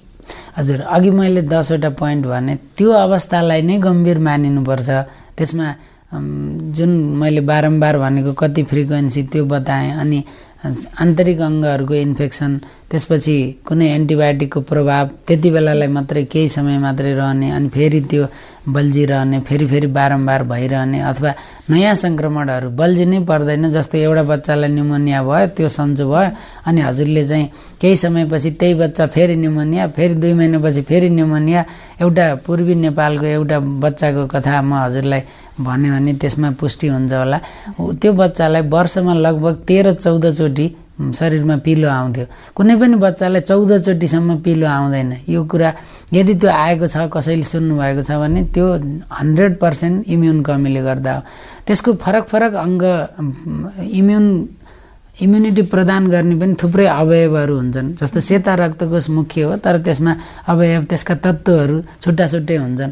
हजुर 0.57 0.79
अघि 0.83 1.11
मैले 1.15 1.41
दसवटा 1.47 1.89
पोइन्ट 1.95 2.25
भने 2.27 2.55
त्यो 2.75 2.91
अवस्थालाई 3.07 3.61
नै 3.61 3.77
गम्भीर 3.87 4.19
मानिनुपर्छ। 4.19 4.89
त्यसमा 5.37 5.67
जुन 6.11 6.89
मैले 7.15 7.41
बारम्बार 7.41 7.97
भनेको 7.97 8.33
कति 8.33 8.63
फ्रिक्वेन्सी 8.63 9.23
त्यो 9.23 9.45
बताएँ 9.45 9.91
अनि 9.93 10.23
आन्तरिक 10.63 11.39
अङ्गहरूको 11.41 11.93
इन्फेक्सन 11.95 12.57
त्यसपछि 12.91 13.35
कुनै 13.65 13.87
एन्टिबायोटिकको 13.91 14.61
प्रभाव 14.61 15.09
त्यति 15.27 15.49
बेलालाई 15.51 15.87
मात्रै 15.89 16.23
केही 16.25 16.49
समय 16.49 16.77
मात्रै 16.77 17.13
रहने 17.13 17.49
अनि 17.51 17.69
फेरि 17.69 18.01
त्यो 18.11 18.25
बल्झिरहने 18.67 19.39
फेरि 19.41 19.65
फेरि 19.67 19.87
बारम्बार 19.97 20.43
भइरहने 20.51 20.99
अथवा 21.01 21.31
नयाँ 21.69 21.93
सङ्क्रमणहरू 21.95 22.69
बल्झिनै 22.77 23.19
पर्दैन 23.25 23.69
जस्तै 23.73 23.99
एउटा 24.05 24.23
बच्चालाई 24.31 24.69
न्युमोनिया 24.77 25.21
भयो 25.25 25.47
त्यो 25.57 25.67
सन्चो 25.77 26.05
भयो 26.11 26.29
अनि 26.69 26.81
हजुरले 26.81 27.23
चाहिँ 27.25 27.47
केही 27.81 27.95
समयपछि 28.05 28.49
त्यही 28.61 28.73
बच्चा 28.81 29.05
फेरि 29.15 29.35
न्युमोनिया 29.43 29.87
फेरि 29.97 30.13
दुई 30.21 30.33
महिनापछि 30.39 30.81
फेरि 30.89 31.09
न्युमोनिया 31.09 31.61
एउटा 32.01 32.25
पूर्वी 32.45 32.75
नेपालको 32.85 33.25
एउटा 33.37 33.57
बच्चाको 33.81 34.25
कथा 34.33 34.61
म 34.61 34.73
हजुरलाई 34.85 35.21
भन्यो 35.65 35.91
भने 35.93 36.13
त्यसमा 36.21 36.49
पुष्टि 36.61 36.87
हुन्छ 36.87 37.13
होला। 37.13 37.37
त्यो 38.01 38.11
बच्चालाई 38.13 38.61
वर्षमा 38.73 39.13
लगभग 39.25 39.55
तेह्र 39.67 39.93
चौधचोटि 40.03 40.65
शरीरमा 41.09 41.55
पिलो 41.65 41.87
आउँथ्यो। 41.89 42.25
कुनै 42.55 42.75
पनि 42.81 42.95
बच्चालाई 43.01 43.41
चौधचोटिसम्म 43.49 44.29
पिलो 44.45 44.67
आउँदैन। 44.67 45.09
यो 45.27 45.39
कुरा 45.49 45.69
यदि 46.13 46.33
त्यो 46.41 46.49
आएको 46.49 46.85
छ 46.87 47.09
कसैले 47.09 47.43
सुन्नुभएको 47.43 48.01
छ 48.05 48.11
भने 48.21 48.41
त्यो 48.53 48.65
हन्ड्रेड 49.09 49.53
पर्सेन्ट 49.57 49.97
इम्युन 50.13 50.37
कमीले 50.45 50.81
गर्दा 50.87 51.11
हो। 51.15 51.21
त्यसको 51.65 51.89
फरक 51.97 52.25
फरक 52.31 52.53
अङ्ग 52.65 52.83
इम्युन 53.99 54.25
इम्युनिटी 55.21 55.63
प्रदान 55.69 56.07
गर्ने 56.07 56.35
पनि 56.41 56.53
थुप्रै 56.61 56.85
अवयवहरू 56.87 57.55
हुन्छन्। 57.57 57.87
जस्तो 57.99 58.19
सेता 58.19 58.53
रक्तकोष 58.55 59.09
मुख्य 59.09 59.41
हो 59.43 59.55
तर 59.63 59.77
त्यसमा 59.85 60.11
अवयव 60.47 60.83
त्यसका 60.89 61.15
तत्त्वहरू 61.25 61.77
छुट्टा 62.01 62.25
छुट्टै 62.27 62.57
हुन्छन्। 62.57 62.91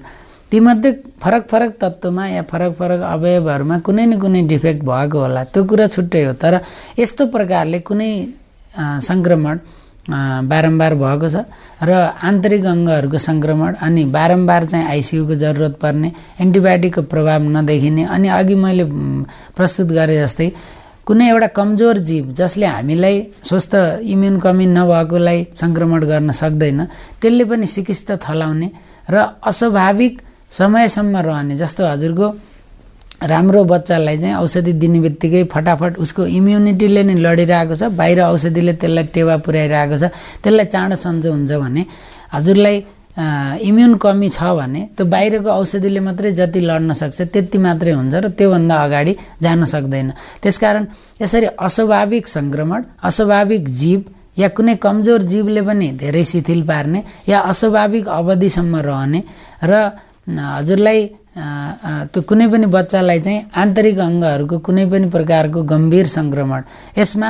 तीमध्ये 0.51 0.91
फरक 1.22 1.44
फरक 1.50 1.72
तत्त्वमा 1.82 2.27
या 2.27 2.44
फरक 2.51 2.74
फरक 2.77 3.01
अवयवहरूमा 3.13 3.77
कुनै 3.86 4.06
न 4.06 4.20
कुनै 4.20 4.41
डिफेक्ट 4.48 4.82
भएको 4.84 5.18
होला 5.20 5.44
त्यो 5.53 5.63
कुरा 5.63 5.88
छुट्टै 5.88 6.24
हो। 6.25 6.34
तर 6.34 6.53
यस्तो 6.98 7.25
प्रकारले 7.36 7.79
कुनै 7.86 8.12
सङ्क्रमण 9.10 9.58
बारम्बार 10.51 10.94
भएको 10.96 11.27
छ 11.29 11.46
र 11.82 11.91
आन्तरिक 12.22 12.65
अङ्गहरूको 12.65 13.18
सङ्क्रमण 13.20 13.72
अनि 13.77 14.03
बारम्बार 14.10 14.65
चाहिँ 14.65 14.86
आइसियुको 14.88 15.36
जरुरत 15.36 15.75
पर्ने 15.77 16.10
एन्टिबायोटिकको 16.41 17.01
प्रभाव 17.13 17.41
नदेखिने 17.56 18.03
अनि 18.08 18.27
अघि 18.29 18.56
मैले 18.56 18.86
प्रस्तुत 19.53 19.89
गरेँ 19.94 20.18
जस्तै 20.18 20.50
कुनै 21.08 21.27
एउटा 21.27 21.48
कमजोर 21.53 21.98
जीव 22.10 22.24
जसले 22.34 22.65
हामीलाई 22.68 23.15
स्वस्थ 23.44 23.74
इम्युन 24.13 24.39
कमी 24.39 24.65
नभएकोलाई 24.70 25.39
सङ्क्रमण 25.53 26.01
गर्न 26.12 26.32
सक्दैन 26.41 26.79
त्यसले 27.22 27.44
पनि 27.46 27.68
सिकिस्त 27.68 28.10
थलाउने 28.25 28.70
र 29.10 29.15
अस्वाभाविक 29.44 30.13
समयसम्म 30.51 31.18
रहने 31.18 31.56
जस्तो 31.58 31.88
हजुरको 31.88 32.27
राम्रो 33.24 33.63
बच्चालाई 33.63 34.18
चाहिँ 34.18 34.36
औषधि 34.36 34.74
दिने 34.82 35.00
बित्तिकै 35.00 35.44
फटाफट 35.53 35.98
उसको 36.00 36.25
इम्युनिटीले 36.39 37.03
नै 37.03 37.15
लडिरहेको 37.25 37.75
छ 37.75 37.84
बाहिर 38.00 38.20
औषधिले 38.34 38.74
त्यसलाई 38.82 39.06
टेवा 39.15 39.36
पुर्याइरहेको 39.46 39.98
छ 39.98 40.03
त्यसलाई 40.44 40.65
चाँडो 40.74 40.96
सन्चो 40.96 41.29
हुन्छ 41.32 41.51
भने 41.63 41.82
हजुरलाई 42.36 42.77
इम्युन 43.70 43.94
कमी 44.00 44.29
छ 44.29 44.39
भने 44.56 44.82
त्यो 44.96 45.06
बाहिरको 45.06 45.50
औषधिले 45.51 46.00
मात्रै 46.00 46.32
जति 46.39 46.60
लड्न 46.62 46.94
सक्छ 46.96 47.22
त्यति 47.34 47.58
मात्रै 47.60 47.91
हुन्छ 47.91 48.15
र 48.15 48.27
त्योभन्दा 48.39 48.75
अगाडि 48.86 49.13
जान 49.44 49.63
सक्दैन। 49.65 50.10
त्यसकारण 50.41 50.84
यसरी 51.22 51.48
अस्वाभाविक 51.60 52.27
सङ्क्रमण 52.27 52.79
अस्वाभाविक 53.03 53.63
जीव 53.82 54.00
या 54.39 54.48
कुनै 54.56 54.75
कमजोर 54.79 55.22
जीवले 55.32 55.62
पनि 55.68 55.88
धेरै 56.00 56.24
शिथिल 56.24 56.62
पार्ने 56.63 57.00
या 57.27 57.39
अस्वाभाविक 57.51 58.08
अवधिसम्म 58.08 58.75
रहने 58.88 59.20
र 59.63 59.74
हजुरलाई 60.38 61.00
त्यो 62.14 62.22
कुनै 62.22 62.48
पनि 62.48 62.66
बच्चालाई 62.68 63.20
चाहिँ 63.20 63.40
आन्तरिक 63.56 64.00
अङ्गहरूको 64.00 64.58
कुनै 64.60 64.86
पनि 64.86 65.08
प्रकारको 65.10 65.64
गम्भीर 65.64 66.08
सङ्क्रमण 66.08 66.62
यसमा 66.98 67.30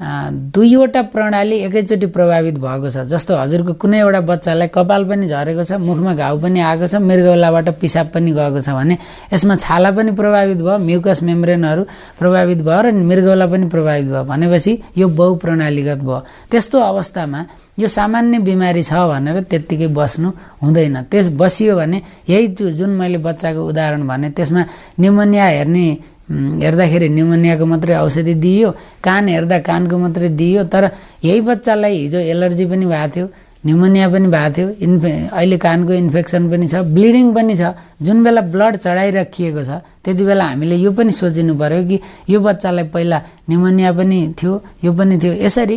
दुईवटा 0.00 1.00
प्रणाली 1.12 1.56
एकैचोटि 1.60 2.06
प्रभावित 2.08 2.58
भएको 2.58 2.88
छ। 2.90 3.04
जस्तो 3.04 3.36
हजुरको 3.36 3.72
कुनै 3.76 3.98
एउटा 4.00 4.20
बच्चालाई 4.24 4.68
कपाल 4.72 5.04
पनि 5.04 5.26
झरेको 5.28 5.64
छ 5.64 5.76
मुखमा 5.76 6.14
घाउ 6.16 6.38
पनि 6.40 6.60
आएको 6.60 6.86
छ 6.88 6.94
मृगौलाबाट 7.04 7.68
पिसाब 7.80 8.06
पनि 8.14 8.32
गएको 8.32 8.60
छ 8.64 8.68
भने 8.72 8.96
यसमा 9.32 9.54
छाला 9.60 9.90
पनि 9.92 10.10
प्रभावित 10.16 10.58
भयो 10.64 10.78
म्युकस 10.80 11.22
मेम्ब्रेनहरू 11.22 11.82
प्रभावित 12.16 12.60
भयो 12.64 12.80
र 12.80 12.92
मृगौला 12.96 13.46
पनि 13.52 13.66
प्रभावित 13.68 14.06
भयो 14.08 14.24
भनेपछि 14.24 14.72
यो 14.96 15.08
बहुप्रणालीगत 15.20 16.00
भयो। 16.00 16.18
त्यस्तो 16.50 16.78
अवस्थामा 16.80 17.40
यो 17.78 17.88
सामान्य 17.88 18.38
बिमारी 18.40 18.82
छ 18.82 18.92
भनेर 19.04 19.36
त्यत्तिकै 19.52 19.88
बस्नु 19.92 20.28
हुँदैन। 20.64 20.96
त्यस 21.12 21.28
बसियो 21.36 21.76
भने 21.76 21.98
यही 22.28 22.46
जुन 22.56 22.90
मैले 22.96 23.18
बच्चाको 23.20 23.60
उदाहरण 23.68 24.02
भने 24.08 24.30
त्यसमा 24.32 24.62
निमोनिया 24.96 25.44
हेर्ने 25.44 25.84
हेर्दाखेरि 26.30 27.08
न्युमोनियाको 27.16 27.64
मात्रै 27.72 27.94
औषधि 28.06 28.34
दिइयो 28.44 28.70
कान 29.06 29.28
हेर्दा 29.34 29.58
कानको 29.68 29.96
मात्रै 30.04 30.28
दिइयो 30.40 30.62
तर 30.72 30.84
यही 31.26 31.40
बच्चालाई 31.50 31.94
हिजो 32.02 32.18
एलर्जी 32.32 32.64
पनि 32.72 32.86
भएको 32.86 33.08
थियो 33.14 33.26
न्युमोनिया 33.66 34.06
पनि 34.14 34.28
भएको 34.34 34.54
थियो 34.56 34.68
इन्फे 34.86 35.10
अहिले 35.36 35.56
कानको 35.66 35.92
इन्फेक्सन 36.02 36.42
पनि 36.50 36.66
छ 36.72 36.74
ब्लिडिङ 36.96 37.26
पनि 37.36 37.54
छ 37.60 37.74
जुन 38.06 38.22
बेला 38.24 38.40
ब्लड 38.54 38.76
चढाइराखिएको 38.84 39.62
छ 39.68 39.70
त्यति 40.04 40.24
बेला 40.28 40.44
हामीले 40.50 40.76
यो 40.86 40.90
पनि 40.98 41.12
सोचिनु 41.20 41.54
पऱ्यो 41.60 41.82
कि 41.88 41.96
यो 42.32 42.38
बच्चालाई 42.46 42.86
पहिला 42.94 43.18
न्युमोनिया 43.50 43.92
पनि 43.98 44.18
थियो 44.38 44.52
यो 44.84 44.90
पनि 44.98 45.14
थियो। 45.22 45.32
यसरी 45.46 45.76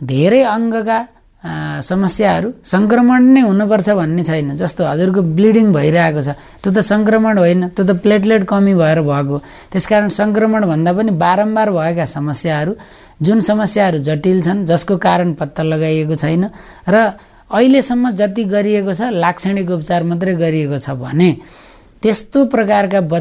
धेरै 0.00 0.42
अङ्गका 0.56 0.98
समस्याहरू 1.42 2.48
सङ्क्रमण 2.64 3.22
नै 3.34 3.40
हुनुपर्छ 3.40 3.88
भन्ने 3.90 4.22
छैन 4.24 4.48
जस्तो 4.56 4.84
हजुरको 4.84 5.20
ब्लिडिङ 5.36 5.72
भइरहेको 5.72 6.20
छ 6.20 6.30
त्यो 6.60 6.70
त 6.70 6.78
सङ्क्रमण 6.84 7.38
होइन 7.38 7.62
त्यो 7.70 7.84
त 7.84 7.92
प्लेटलेट 8.04 8.42
कमी 8.44 8.74
भएर 8.76 9.00
भएको 9.02 9.36
त्यसकारण 9.72 10.08
सङ्क्रमणभन्दा 10.20 10.92
पनि 10.92 11.10
बारम्बार 11.16 11.68
भएका 11.72 12.04
समस्याहरू 12.12 12.72
जुन 13.20 13.40
समस्याहरू 13.42 13.98
जटिल 14.00 14.38
छन् 14.42 14.60
जसको 14.66 14.96
कारण 14.98 15.32
पत्ता 15.40 15.62
लगाइएको 15.64 16.14
छैन 16.16 16.44
र 16.86 16.96
अहिलेसम्म 17.50 18.10
जति 18.12 18.44
गरिएको 18.46 18.92
छ 18.92 19.08
लाक्षणिक 19.16 19.70
उपचार 19.70 20.02
मात्रै 20.04 20.34
गरिएको 20.36 20.78
छ 20.78 20.92
भने 20.98 21.30
त्यस्तो 22.02 22.44
प्रकारका 22.46 23.00
ब 23.02 23.14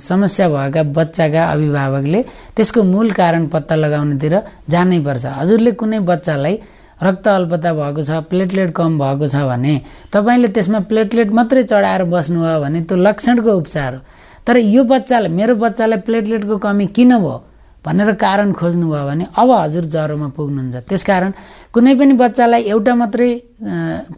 समस्या 0.00 0.48
भएका 0.48 0.82
बच्चाका 0.90 1.44
अभिभावकले 1.46 2.20
त्यसको 2.56 2.82
मूल 2.86 3.10
कारण 3.12 3.46
पत्ता 3.48 3.74
लगाउनेतिर 3.76 4.34
जानै 4.68 5.00
पर्छ 5.02 5.24
हजुरले 5.36 5.72
कुनै 5.74 5.98
बच्चालाई 6.06 6.56
रक्त 7.02 7.28
अल्पता 7.28 7.72
भएको 7.72 8.02
छ 8.02 8.10
प्लेटलेट 8.30 8.70
कम 8.76 8.98
भएको 8.98 9.26
छ 9.28 9.36
भने 9.50 9.74
तपाईँले 10.12 10.48
त्यसमा 10.56 10.78
प्लेटलेट 10.90 11.30
मात्रै 11.38 11.62
चढाएर 11.62 12.04
बस्नुभयो 12.14 12.60
भने 12.60 12.80
त्यो 12.88 12.96
लक्षणको 12.96 13.52
उपचार 13.60 13.94
हो। 13.94 14.00
तर 14.46 14.56
यो 14.56 14.82
बच्चालाई 14.84 15.30
मेरो 15.32 15.54
बच्चालाई 15.54 15.98
प्लेटलेटको 16.08 16.56
कमी 16.58 16.86
किन 16.96 17.12
भयो 17.18 17.36
भनेर 17.84 18.12
कारण 18.20 18.52
खोज्नुभयो 18.52 19.04
भने 19.08 19.24
अब 19.40 19.50
हजुर 19.50 19.84
ज्वरोमा 19.88 20.28
पुग्नुहुन्छ। 20.36 20.76
त्यसकारण 20.88 21.30
कुनै 21.72 21.94
पनि 21.96 22.12
बच्चालाई 22.20 22.62
एउटा 22.68 22.94
मात्रै 22.94 23.30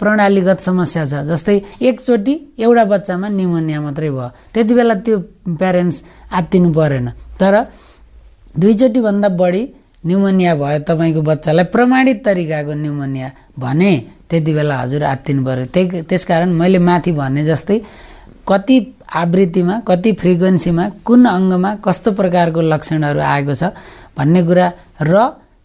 प्रणालीगत 0.03 0.59
समस्या 0.67 1.05
छ 1.07 1.23
जस्तै 1.31 1.57
एकचोटि 1.89 2.35
एउटा 2.59 2.85
बच्चामा 2.93 3.29
निमोनिया 3.39 3.81
मात्रै 3.87 4.11
भयो। 4.11 4.29
त्यति 4.55 4.73
बेला 4.75 4.95
त्यो 5.07 5.19
प्यारेन्ट्स 5.61 5.97
आत्तिनु 6.39 6.71
परेन। 6.75 7.09
तर 7.39 7.55
दुईचोटिभन्दा 8.59 9.29
बढी 9.39 9.63
न्युमोनिया 10.05 10.55
भयो 10.55 10.79
तपाईँको 10.83 11.21
बच्चालाई 11.23 11.65
प्रमाणित 11.75 12.19
तरिकाको 12.27 12.75
न्युमोनिया 12.77 13.29
भने 13.57 13.93
त्यति 14.29 14.53
बेला 14.53 14.77
हजुर 14.79 15.03
आत्तिनु 15.05 15.43
पऱ्यो 15.45 15.67
त्यही 15.75 16.01
त्यसकारण 16.05 16.51
मैले 16.53 16.79
माथि 16.81 17.13
भने 17.13 17.45
जस्तै 17.45 17.79
कति 18.43 18.77
आवृत्तिमा 19.15 19.75
कति 19.87 20.11
फ्रिक्वेन्सीमा 20.21 20.85
कुन 21.05 21.25
अङ्गमा 21.29 21.71
कस्तो 21.79 22.11
प्रकारको 22.19 22.61
लक्षणहरू 22.65 23.21
आएको 23.25 23.55
छ 23.55 23.63
भन्ने 24.17 24.41
कुरा 24.43 24.67
र 25.03 25.15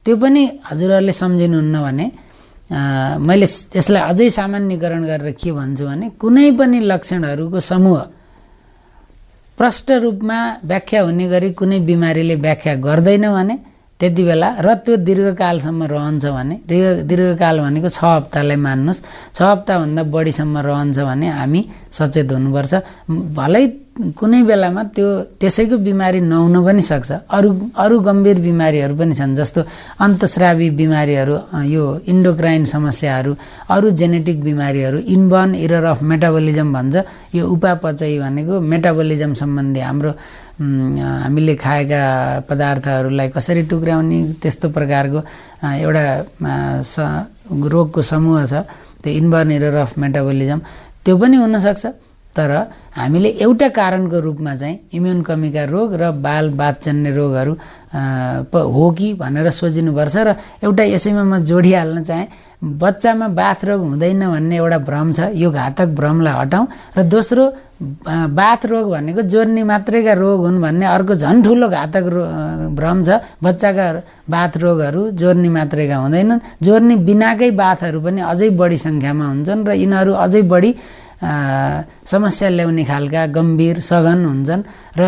त्यो 0.06 0.16
पनि 0.18 0.44
हजुरहरूले 0.64 1.14
सम्झिनुहुन्न 1.14 1.76
भने 1.82 2.06
मैले 3.20 3.48
यसलाई 3.74 4.02
अझै 4.04 4.30
सामान्यकरण 4.32 5.04
गरेर 5.04 5.32
के 5.34 5.52
भन्छु 5.52 5.84
भने 5.86 6.06
कुनै 6.16 6.50
पनि 6.54 6.80
लक्षणहरूको 6.84 7.60
समूह 7.64 8.00
प्रष्ट 9.58 9.88
रूपमा 10.04 10.38
व्याख्या 10.64 11.02
हुने 11.02 11.26
गरी 11.28 11.50
कुनै 11.54 11.80
बिमारीले 11.90 12.36
व्याख्या 12.38 12.74
गर्दैन 12.86 13.26
भने 13.32 13.56
त्यति 14.00 14.24
बेला 14.30 14.50
र 14.62 14.68
त्यो 14.86 14.96
दीर्घकालसम्म 15.08 15.82
रहन्छ 15.94 16.26
भने 16.38 16.56
दीर्घकाल 17.10 17.56
भनेको 17.66 17.90
छ 17.90 18.00
हप्तालाई 18.06 18.58
मान्नुहोस्। 18.68 19.02
छ 19.34 19.40
हप्ताभन्दा 19.42 20.02
बढीसम्म 20.14 20.56
रहन्छ 20.70 20.98
भने 21.10 21.28
हामी 21.34 21.62
सचेत 21.98 22.32
हुनुपर्छ। 22.32 22.74
भलै 23.38 23.66
कुनै 24.14 24.42
बेलामा 24.46 24.82
त्यो 24.94 25.08
त्यसैको 25.42 25.78
बिमारी 25.82 26.20
नहुन 26.22 26.56
पनि 26.66 26.82
सक्छ। 26.86 27.12
अरू 27.26 27.50
अरू 27.74 27.96
गम्भीर 28.08 28.38
बिमारीहरू 28.46 28.94
पनि 28.94 29.14
छन् 29.18 29.34
जस्तो 29.34 29.60
अन्तस्रावी 30.06 30.70
बिमारीहरू 30.78 31.36
यो 31.66 31.84
इन्डोक्राइन 32.06 32.64
समस्याहरू 32.70 33.32
अरू 33.74 33.88
जेनेटिक 33.98 34.38
बिमारीहरू 34.46 34.98
इनबर्न 35.16 35.50
इरर 35.66 35.86
अफ 35.98 36.00
मेटाबोलिजम 36.06 36.68
भन्छ। 36.74 36.96
यो 37.34 37.44
उपापचय 37.50 38.14
भनेको 38.22 38.54
मेटाबोलिजम 38.62 39.34
सम्बन्धी 39.42 39.82
हाम्रो 39.82 40.12
हामीले 40.58 41.56
खाएका 41.56 42.02
पदार्थहरूलाई 42.50 43.30
कसरी 43.30 43.62
टुक्राउने 43.70 44.20
त्यस्तो 44.42 44.68
प्रकारको 44.74 45.20
एउटा 45.86 46.06
स 46.82 46.96
रोगको 47.74 48.02
समूह 48.02 48.46
छ 48.46 48.66
त्यो 49.04 49.14
इन्बर्न 49.22 49.52
इरर 49.52 49.76
अफ 49.86 49.98
मेटाबोलिजम। 50.02 50.60
त्यो 51.06 51.14
पनि 51.18 51.38
हुनसक्छ 51.38 51.86
तर 52.34 52.52
हामीले 52.98 53.30
एउटा 53.46 53.68
कारणको 53.78 54.18
रूपमा 54.20 54.54
चाहिँ 54.56 54.78
इम्युन 54.98 55.22
कमीका 55.30 55.64
रोग 55.74 55.94
र 56.02 56.12
बाल 56.26 56.50
बातजन्य 56.58 57.10
रोगहरू 57.14 57.54
हो 58.54 58.86
कि 58.98 59.14
भनेर 59.22 59.50
सोचिनुपर्छ 59.50 60.16
र 60.18 60.30
एउटा 60.66 60.84
यसैमा 60.94 61.24
म 61.24 61.34
जोडिहाल्न 61.46 62.04
चाहेँ 62.04 62.28
बच्चामा 62.58 63.28
बाथ 63.38 63.66
रोग 63.66 63.82
हुँदैन 63.82 64.24
भन्ने 64.34 64.56
एउटा 64.58 64.78
भ्रम 64.82 65.08
छ 65.14 65.20
यो 65.38 65.50
घातक 65.52 65.88
भ्रमलाई 65.94 66.34
हटाउँ। 66.42 66.68
र 66.98 67.04
दोस्रो 67.06 67.44
बाथ 68.34 68.62
रोग 68.66 68.86
भनेको 68.90 69.22
जोर्नी 69.30 69.62
मात्रैका 69.62 70.14
रोग 70.18 70.40
हुन् 70.50 70.62
भन्ने 70.62 70.86
अर्को 70.90 71.14
झन् 71.22 71.44
ठुलो 71.46 71.68
घातक 71.70 72.06
रो 72.10 72.24
भ्रम 72.74 72.98
छ। 73.06 73.22
बच्चाका 73.46 73.86
बाथ 74.26 74.58
रोगहरू 74.58 75.02
जोर्नी 75.14 75.50
मात्रैका 75.54 75.96
हुँदैनन्। 76.02 76.40
जोर्नी 76.58 76.96
बिनाकै 77.06 77.52
बाथहरू 77.54 78.02
पनि 78.02 78.22
अझै 78.26 78.50
बढी 78.58 78.78
सङ्ख्यामा 78.78 79.26
हुन्छन् 79.32 79.62
र 79.62 79.72
यिनीहरू 79.78 80.12
अझै 80.18 80.42
बढी 80.50 80.72
समस्या 81.22 82.50
ल्याउने 82.50 82.84
खालका 82.90 83.22
गम्भीर 83.38 83.78
सघन 83.86 84.20
हुन्छन्। 84.26 84.62
र 84.98 85.02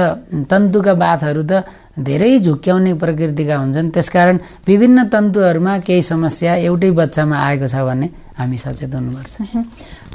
तन्तुका 0.46 0.94
बाथहरू 0.94 1.42
त 1.50 1.66
धेरै 2.00 2.40
झुक्क्याउने 2.40 2.94
प्रकृतिका 2.96 3.56
हुन्छन्। 3.58 3.90
त्यसकारण 3.92 4.38
विभिन्न 4.68 5.04
तन्तुहरूमा 5.14 5.78
केही 5.84 6.02
समस्या 6.02 6.56
एउटै 6.68 6.92
बच्चामा 6.96 7.36
आएको 7.38 7.68
छ 7.68 7.76
भने 7.88 8.08
हामी 8.40 8.58
सचेत 8.58 8.94
हुनुपर्छ। 8.96 9.36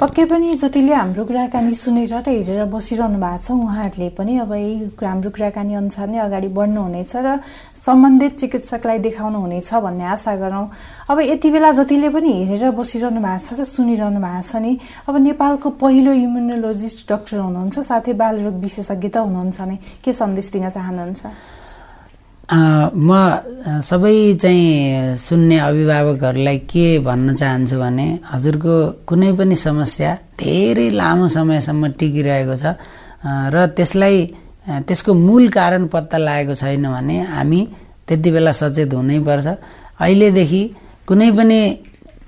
पक्कै 0.01 0.23
पनि 0.25 0.53
जतिले 0.57 0.93
हाम्रो 0.93 1.23
कुराकानी 1.29 1.73
सुनेर 1.77 2.13
र 2.13 2.25
हेरेर 2.25 2.65
बसिरहनु 2.73 3.17
भएको 3.21 3.37
छ 3.37 3.51
उहाँहरूले 3.53 4.09
पनि 4.17 4.33
अब 4.41 4.51
यही 4.53 4.73
हाम्रो 4.97 5.29
कुराकानी 5.29 5.73
अनुसार 5.77 6.07
नै 6.09 6.19
अगाडि 6.25 6.49
बढ्नुहुनेछ 6.57 7.13
र 7.21 7.27
सम्बन्धित 7.85 8.33
चिकित्सकलाई 8.41 8.99
देखाउनु 9.05 9.37
हुनेछ 9.45 9.69
भन्ने 9.77 10.05
आशा 10.09 10.33
गरौँ। 10.41 10.65
अब 11.05 11.17
यति 11.21 11.49
बेला 11.53 11.71
जतिले 11.77 12.09
पनि 12.09 12.33
हेरेर 12.49 12.73
बसिरहनु 12.73 13.21
भएको 13.21 13.45
छ 13.45 13.61
र 13.61 13.63
सुनिरहनु 13.63 14.19
भएको 14.25 14.41
छ 14.41 14.55
नि 14.57 14.73
अब 15.05 15.15
नेपालको 15.21 15.69
पहिलो 15.77 16.11
इम्युनोलोजिस्ट 16.25 16.99
डक्टर 17.05 17.37
हुनुहुन्छ 17.45 17.77
साथै 17.77 18.13
बालरोग 18.17 18.55
विशेषज्ञ 18.57 19.09
त 19.13 19.17
हुनुहुन्छ 19.21 19.57
नै। 19.69 19.77
के 20.01 20.11
सन्देश 20.11 20.49
दिन 20.49 20.65
चाहनुहुन्छ? 20.73 21.21
म 22.49 23.09
सबै 23.81 24.37
चाहिँ 24.41 25.17
सुन्ने 25.17 25.57
अभिभावकहरूलाई 25.59 26.57
के 26.69 26.85
भन्न 27.01 27.33
चाहन्छु 27.35 27.77
भने 27.79 28.07
हजुरको 28.31 28.75
कुनै 29.09 29.31
पनि 29.33 29.55
समस्या 29.57 30.11
धेरै 30.39 30.89
लामो 30.93 31.27
समयसम्म 31.27 31.83
टिकिरहेको 31.99 32.55
छ। 32.55 32.77
र 33.53 33.65
त्यसलाई 33.77 34.17
त्यसको 34.85 35.13
मूल 35.13 35.49
कारण 35.57 35.87
पत्ता 35.89 36.17
लागेको 36.17 36.53
छैन 36.61 36.85
भने 36.85 37.17
हामी 37.33 37.61
त्यति 38.07 38.29
बेला 38.31 38.51
सचेत 38.61 38.93
हुनैपर्छ 38.93 39.47
अहिलेदेखि 39.97 40.61
कुनै 41.07 41.29
पनि 41.37 41.59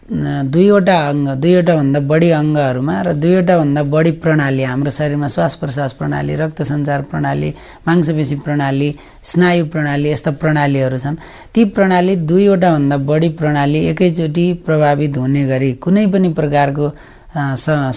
दुईवटा 0.07 0.95
अङ्ग 1.11 1.27
दुईवटाभन्दा 1.43 1.99
बढी 2.07 2.29
अङ्गहरूमा 2.31 2.95
र 3.07 3.11
दुईवटाभन्दा 3.23 3.81
बढी 3.91 4.11
प्रणाली 4.23 4.63
हाम्रो 4.63 4.91
शरीरमा 4.97 5.27
श्वास 5.35 5.55
प्रश्वास 5.59 5.93
प्रणाली 5.99 6.35
रक्त 6.39 6.61
सञ्चार 6.63 7.01
प्रणाली 7.11 7.49
मांसपेशी 7.87 8.35
प्रणाली 8.45 8.89
स्नायु 9.31 9.65
प्रणाली 9.67 10.07
यस्ता 10.09 10.31
प्रणालीहरू 10.41 10.97
छन्। 11.03 11.15
ती 11.55 11.63
प्रणाली 11.75 12.15
दुईवटाभन्दा 12.23 12.97
बढी 13.03 13.29
प्रणाली 13.35 13.79
एकैचोटि 13.91 14.45
प्रभावित 14.65 15.17
हुने 15.17 15.43
गरी 15.51 15.71
कुनै 15.83 16.05
पनि 16.07 16.29
प्रकारको 16.39 16.87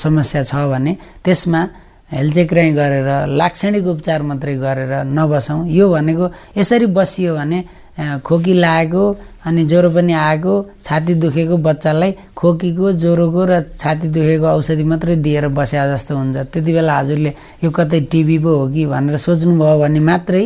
समस्या 0.03 0.43
छ 0.51 0.67
भने 0.67 0.93
त्यसमा 1.25 1.63
हेलचेक्राइ 2.11 2.71
गरेर 2.75 3.09
लाक्षणिक 3.39 3.87
उपचार 3.87 4.23
मात्रै 4.27 4.55
गरेर 4.59 4.93
नबसौँ। 5.15 5.63
यो 5.79 5.87
भनेको 5.95 6.27
यसरी 6.59 6.87
बसियो 6.91 7.37
भने 7.39 7.59
खोकी 7.99 8.55
लागेको 8.55 9.05
अनि 9.47 9.65
ज्वरो 9.65 9.91
पनि 9.91 10.13
आएको 10.13 10.55
छाती 10.85 11.15
दुखेको 11.23 11.57
बच्चालाई 11.67 12.13
खोकीको 12.37 12.93
ज्वरोको 13.03 13.45
र 13.45 13.61
छाती 13.73 14.09
दुखेको 14.15 14.47
औषधि 14.47 14.85
मात्रै 14.85 15.17
दिएर 15.25 15.49
बस्या 15.49 15.87
जस्तो 15.93 16.17
हुन्छ। 16.17 16.37
त्यति 16.53 16.73
बेला 16.73 16.95
हजुरले 16.99 17.31
यो 17.65 17.71
कतै 17.71 18.01
टिबी 18.13 18.39
पो 18.45 18.51
हो 18.57 18.67
कि 18.69 18.87
भनेर 18.87 19.17
सोच्नुभयो 19.17 19.79
भने 19.81 20.01
मात्रै 20.01 20.45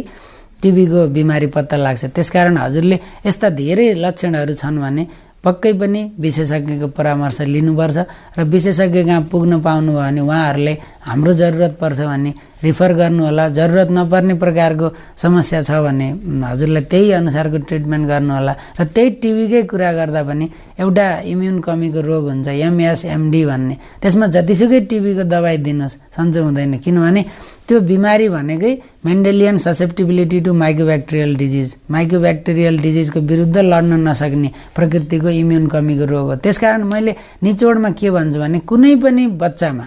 टिबीको 0.63 1.01
बिमारी 1.17 1.47
पत्ता 1.55 1.77
लाग्छ। 1.77 2.05
त्यसकारण 2.17 2.57
हजुरले 2.57 2.97
यस्ता 3.27 3.49
धेरै 3.61 3.87
लक्षणहरू 4.05 4.55
छन् 4.55 4.79
भने 4.81 5.05
पक्कै 5.45 5.73
पनि 5.77 6.01
विशेषज्ञको 6.25 6.87
परामर्श 6.97 7.41
लिनुपर्छ 7.55 7.99
र 8.39 8.41
विशेषज्ञ 8.49 9.03
कहाँ 9.05 9.23
पुग्न 9.29 9.61
पाउनुभयो 9.61 10.01
भने 10.01 10.21
उहाँहरूले 10.21 10.75
हाम्रो 11.05 11.33
जरुरत 11.41 11.73
पर्छ 11.81 12.01
भने 12.01 12.31
रिफर 12.65 12.93
गर्नु 13.01 13.23
होला 13.25 13.45
जरुरत 13.59 13.91
नपर्ने 13.97 14.35
प्रकारको 14.43 14.87
समस्या 15.23 15.63
छ 15.69 15.71
भने 15.85 16.09
हजुरलाई 16.51 16.85
त्यही 16.91 17.11
अनुसारको 17.21 17.59
ट्रिटमेन्ट 17.69 18.05
गर्नुहोला 18.09 18.53
र 18.81 18.85
त्यही 18.95 19.11
टिबीकै 19.23 19.63
कुरा 19.71 19.91
गर्दा 19.99 20.23
पनि 20.29 20.47
एउटा 20.81 21.07
इम्युन 21.33 21.57
कमीको 21.67 22.01
रोग 22.01 22.25
हुन्छ 22.31 22.49
एमएसएमडी 22.49 23.43
भन्ने। 23.51 23.75
त्यसमा 24.03 24.27
जतिसुकै 24.35 24.81
टिबीको 24.91 25.23
दबाई 25.33 25.57
दिनुहोस् 25.67 25.97
सन्चो 26.17 26.41
हुँदैन। 26.45 26.79
किनभने 26.85 27.23
त्यो 27.69 27.81
बिमारी 27.81 28.29
भनेकै 28.29 28.73
Mendelian 29.09 29.57
susceptibility 29.65 30.41
to 30.45 30.53
mycobacterial 30.53 31.33
disease 31.37 31.69
mycobacterial 31.91 32.77
डिजिजको 32.85 33.21
विरुद्ध 33.31 33.57
लड्न 33.73 33.93
नसक्ने 34.09 34.51
प्रकृतिको 34.77 35.29
इम्युन 35.43 35.67
कमीको 35.73 36.05
रोग 36.05 36.27
हो। 36.29 36.37
त्यसकारण 36.45 36.83
मैले 36.93 37.13
निचोडमा 37.43 37.91
के 37.97 38.11
भन्छु 38.11 38.39
भने 38.41 38.59
कुनै 38.69 38.95
पनि 39.01 39.27
बच्चामा 39.41 39.87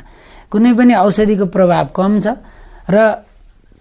कुनै 0.51 0.73
पनि 0.73 0.93
औषधिको 1.05 1.45
प्रभाव 1.53 1.85
कम 1.95 2.19
छ 2.19 2.27
र 2.89 2.95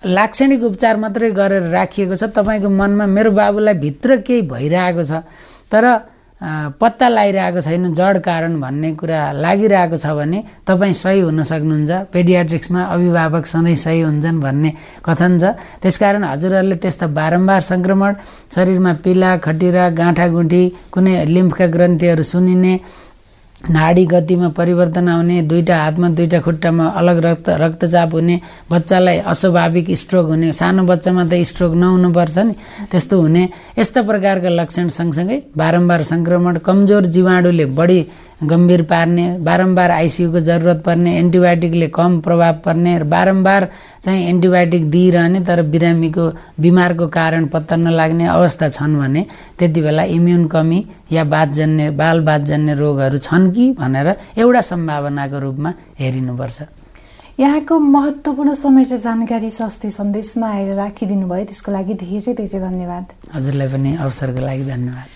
लाक्षणिक 0.04 0.62
उपचार 0.62 0.96
मात्रै 0.96 1.30
गरेर 1.32 1.70
राखिएको 1.72 2.14
छ। 2.16 2.24
तपाईँको 2.36 2.68
मनमा 2.68 3.06
मेरो 3.06 3.30
बाबुलाई 3.32 3.74
भित्र 3.74 4.16
केही 4.26 4.42
भइरहेको 4.52 5.02
छ 5.04 5.24
तर 5.72 5.84
पत्ता 6.76 7.08
लगाइरहेको 7.08 7.60
छैन 7.64 7.96
जड 7.96 8.20
कारण 8.20 8.60
भन्ने 8.60 8.92
कुरा 9.00 9.20
लागिरहेको 9.40 9.96
छ 9.96 10.06
भने 10.12 10.38
तपाईँ 10.68 10.92
सही 10.92 11.20
हुन 11.24 11.42
सक्नुहुन्छ। 11.42 12.12
पेडियाट्रिक्समा 12.12 12.80
अभिभावक 12.92 13.44
सधैँ 13.46 13.74
सही 13.74 14.00
हुन्छन् 14.04 14.40
भन्ने 14.44 14.70
कथन 15.00 15.32
छ। 15.40 15.44
त्यसकारण 15.80 16.24
हजुरहरूले 16.24 16.76
त्यस्ता 16.76 17.06
बारम्बार 17.16 17.60
सङ्क्रमण 17.72 18.12
शरीरमा 18.52 18.92
पिला 19.00 19.30
खटिरा 19.40 19.84
गाँठागुठी 19.96 20.62
कुनै 20.92 21.24
लिम्फका 21.24 21.66
ग्रन्थीहरू 21.72 22.22
सुनिने 22.22 22.74
नाडी 23.68 24.04
गतिमा 24.06 24.48
परिवर्तन 24.56 25.08
आउने 25.08 25.40
दुईवटा 25.42 25.76
हातमा 25.76 26.08
दुईवटा 26.08 26.40
खुट्टामा 26.40 26.84
अलग 26.96 27.18
रक्त 27.24 27.48
रक्तचाप 27.62 28.12
हुने 28.14 28.36
बच्चालाई 28.70 29.18
अस्वाभाविक 29.26 29.90
स्ट्रोक 30.02 30.26
हुने 30.26 30.52
सानो 30.52 30.82
बच्चामा 30.86 31.24
त 31.24 31.42
स्ट्रोक 31.50 31.72
नहुनुपर्छ 31.74 32.38
नि 32.38 32.54
त्यस्तो 32.90 33.20
हुने 33.20 33.42
यस्ता 33.78 34.02
प्रकारका 34.10 34.50
लक्षण 34.60 34.88
सँगसँगै 34.98 35.38
बारम्बार 35.56 36.02
सङ्क्रमण 36.12 36.58
कमजोर 36.66 37.06
जीवाणुले 37.14 37.66
बढी 37.78 38.00
गम्भीर 38.42 38.82
पार्ने 38.82 39.38
बारम्बार 39.40 39.90
आइसियुको 39.90 40.40
जरुरत 40.40 40.82
पर्ने 40.86 41.16
एन्टिबायोटिकले 41.18 41.86
कम 41.88 42.20
प्रभाव 42.20 42.54
पर्ने 42.64 42.98
र 42.98 43.04
बारम्बार 43.08 43.68
चाहिँ 44.04 44.28
एन्टिबायोटिक 44.28 44.90
दिइरहने 44.90 45.40
तर 45.40 45.62
बिरामीको 45.72 46.24
बिमारको 46.60 47.08
कारण 47.08 47.46
पत्ता 47.48 47.76
नलाग्ने 47.76 48.26
अवस्था 48.28 48.68
छन् 48.68 48.96
भने 48.98 49.24
त्यति 49.58 49.80
बेला 49.80 50.02
इम्युन 50.20 50.46
कमी 50.52 50.84
या 51.12 51.24
बातजन्य 51.24 51.90
बाल 51.96 52.20
बातजन्य 52.28 52.74
रोगहरू 52.76 53.18
छन् 53.18 53.50
कि 53.56 53.72
भनेर 53.80 54.14
एउटा 54.36 54.60
सम्भावनाको 54.60 55.38
रूपमा 55.40 55.74
हेरिनुपर्छ। 55.98 56.62
यहाँको 57.40 57.78
महत्त्वपूर्ण 57.78 58.54
समय 58.54 58.84
र 58.92 58.96
जानकारी 59.00 59.50
स्वास्थ्य 59.50 59.90
सन्देशमा 59.90 60.48
आएर 60.52 60.74
राखिदिनु 60.76 61.26
भयो 61.28 61.44
त्यसको 61.44 61.72
लागि 61.72 61.94
धेरै 62.04 62.32
धेरै 62.36 62.60
धन्यवाद। 62.60 63.04
हजुरलाई 63.32 63.68
पनि 63.72 63.96
अवसरको 63.96 64.40
लागि 64.44 64.64
धन्यवाद। 64.64 65.15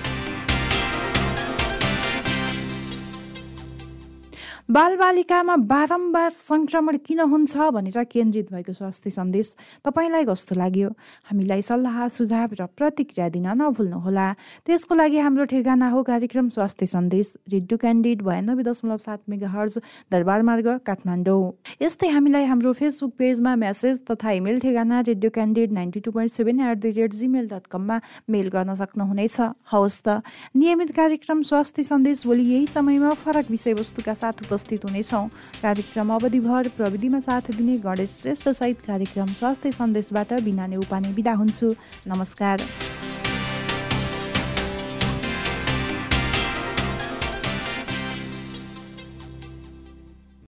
बालबालिकामा 4.71 5.55
बारम्बार 5.67 6.31
सङ्क्रमण 6.31 6.97
किन 7.03 7.19
हुन्छ 7.27 7.63
भनेर 7.75 8.03
केन्द्रित 8.07 8.51
भएको 8.51 8.73
स्वास्थ्य 8.73 9.09
सन्देश 9.11 9.47
तपाईँलाई 9.83 10.23
कस्तो 10.23 10.55
लाग्यो? 10.55 10.89
हामीलाई 11.27 11.61
सल्लाह 11.61 12.07
सुझाव 12.07 12.55
र 12.55 12.65
प्रतिक्रिया 12.79 13.27
दिन 13.35 13.47
नभुल्नुहोला। 13.51 14.27
त्यसको 14.63 14.95
लागि 14.95 15.19
हाम्रो 15.19 15.45
ठेगाना 15.51 15.87
हो 15.91 16.03
कार्यक्रम 16.07 16.47
स्वास्थ्य 16.55 16.85
सन्देश 16.87 17.33
रेडियो 17.51 17.77
क्यान्डिड 17.83 18.21
बयानब्बे 18.23 18.63
दशमलव 18.63 18.97
सात 19.03 19.19
मेगा 19.27 19.49
हर्ज 19.51 19.75
दरबार 20.07 20.41
मार्ग 20.47 20.67
काठमाडौँ। 20.87 21.43
यस्तै 21.83 22.07
हामीलाई 22.07 22.45
हाम्रो 22.47 22.71
फेसबुक 22.71 23.11
पेजमा 23.19 23.55
मेसेज 23.59 24.07
तथा 24.07 24.31
इमेल 24.39 24.63
ठेगाना 24.63 25.01
radio 25.11 25.29
candid 25.35 25.75
ninety 25.75 25.99
two 25.99 26.15
point 26.15 26.31
seven 26.31 26.63
eight 26.71 26.77
the 26.79 26.95
rate 26.95 27.11
Gmail 27.19 27.51
dot 27.51 27.67
कममा 27.67 27.99
मेल 28.31 28.47
गर्न 28.55 28.79
सक्नुहुनेछ। 28.79 29.35
हवस् 29.67 30.01
त। 30.07 30.23
नियमित 30.55 30.95
कार्यक्रम 30.95 31.43
स्वास्थ्य 31.51 31.83
सन्देश 31.91 32.25
भोलि 32.25 32.47
यही 32.53 32.65
समयमा 32.71 33.13
फरक 33.19 33.51
विषयवस्तुका 33.51 34.15
साथ 34.15 34.47
उपस्थित 34.47 34.59
हुनेछौँ। 34.69 35.27
कार्यक्रम 35.61 36.13
अवधिभर 36.13 36.67
प्रविधिमा 36.67 37.19
साथ 37.19 37.41
दिने 37.57 37.73
गणेश 37.77 38.09
श्रेष्ठ 38.09 38.49
सहित 38.49 38.81
कार्यक्रम 38.81 39.25
स्वास्थ्य 39.25 39.71
सन्देशबाट 39.71 40.33
बिना 40.33 40.65
उपाने 40.77 41.13
बिदा 41.13 41.33
हुन्छु। 41.33 41.75
नमस्कार। 42.07 42.61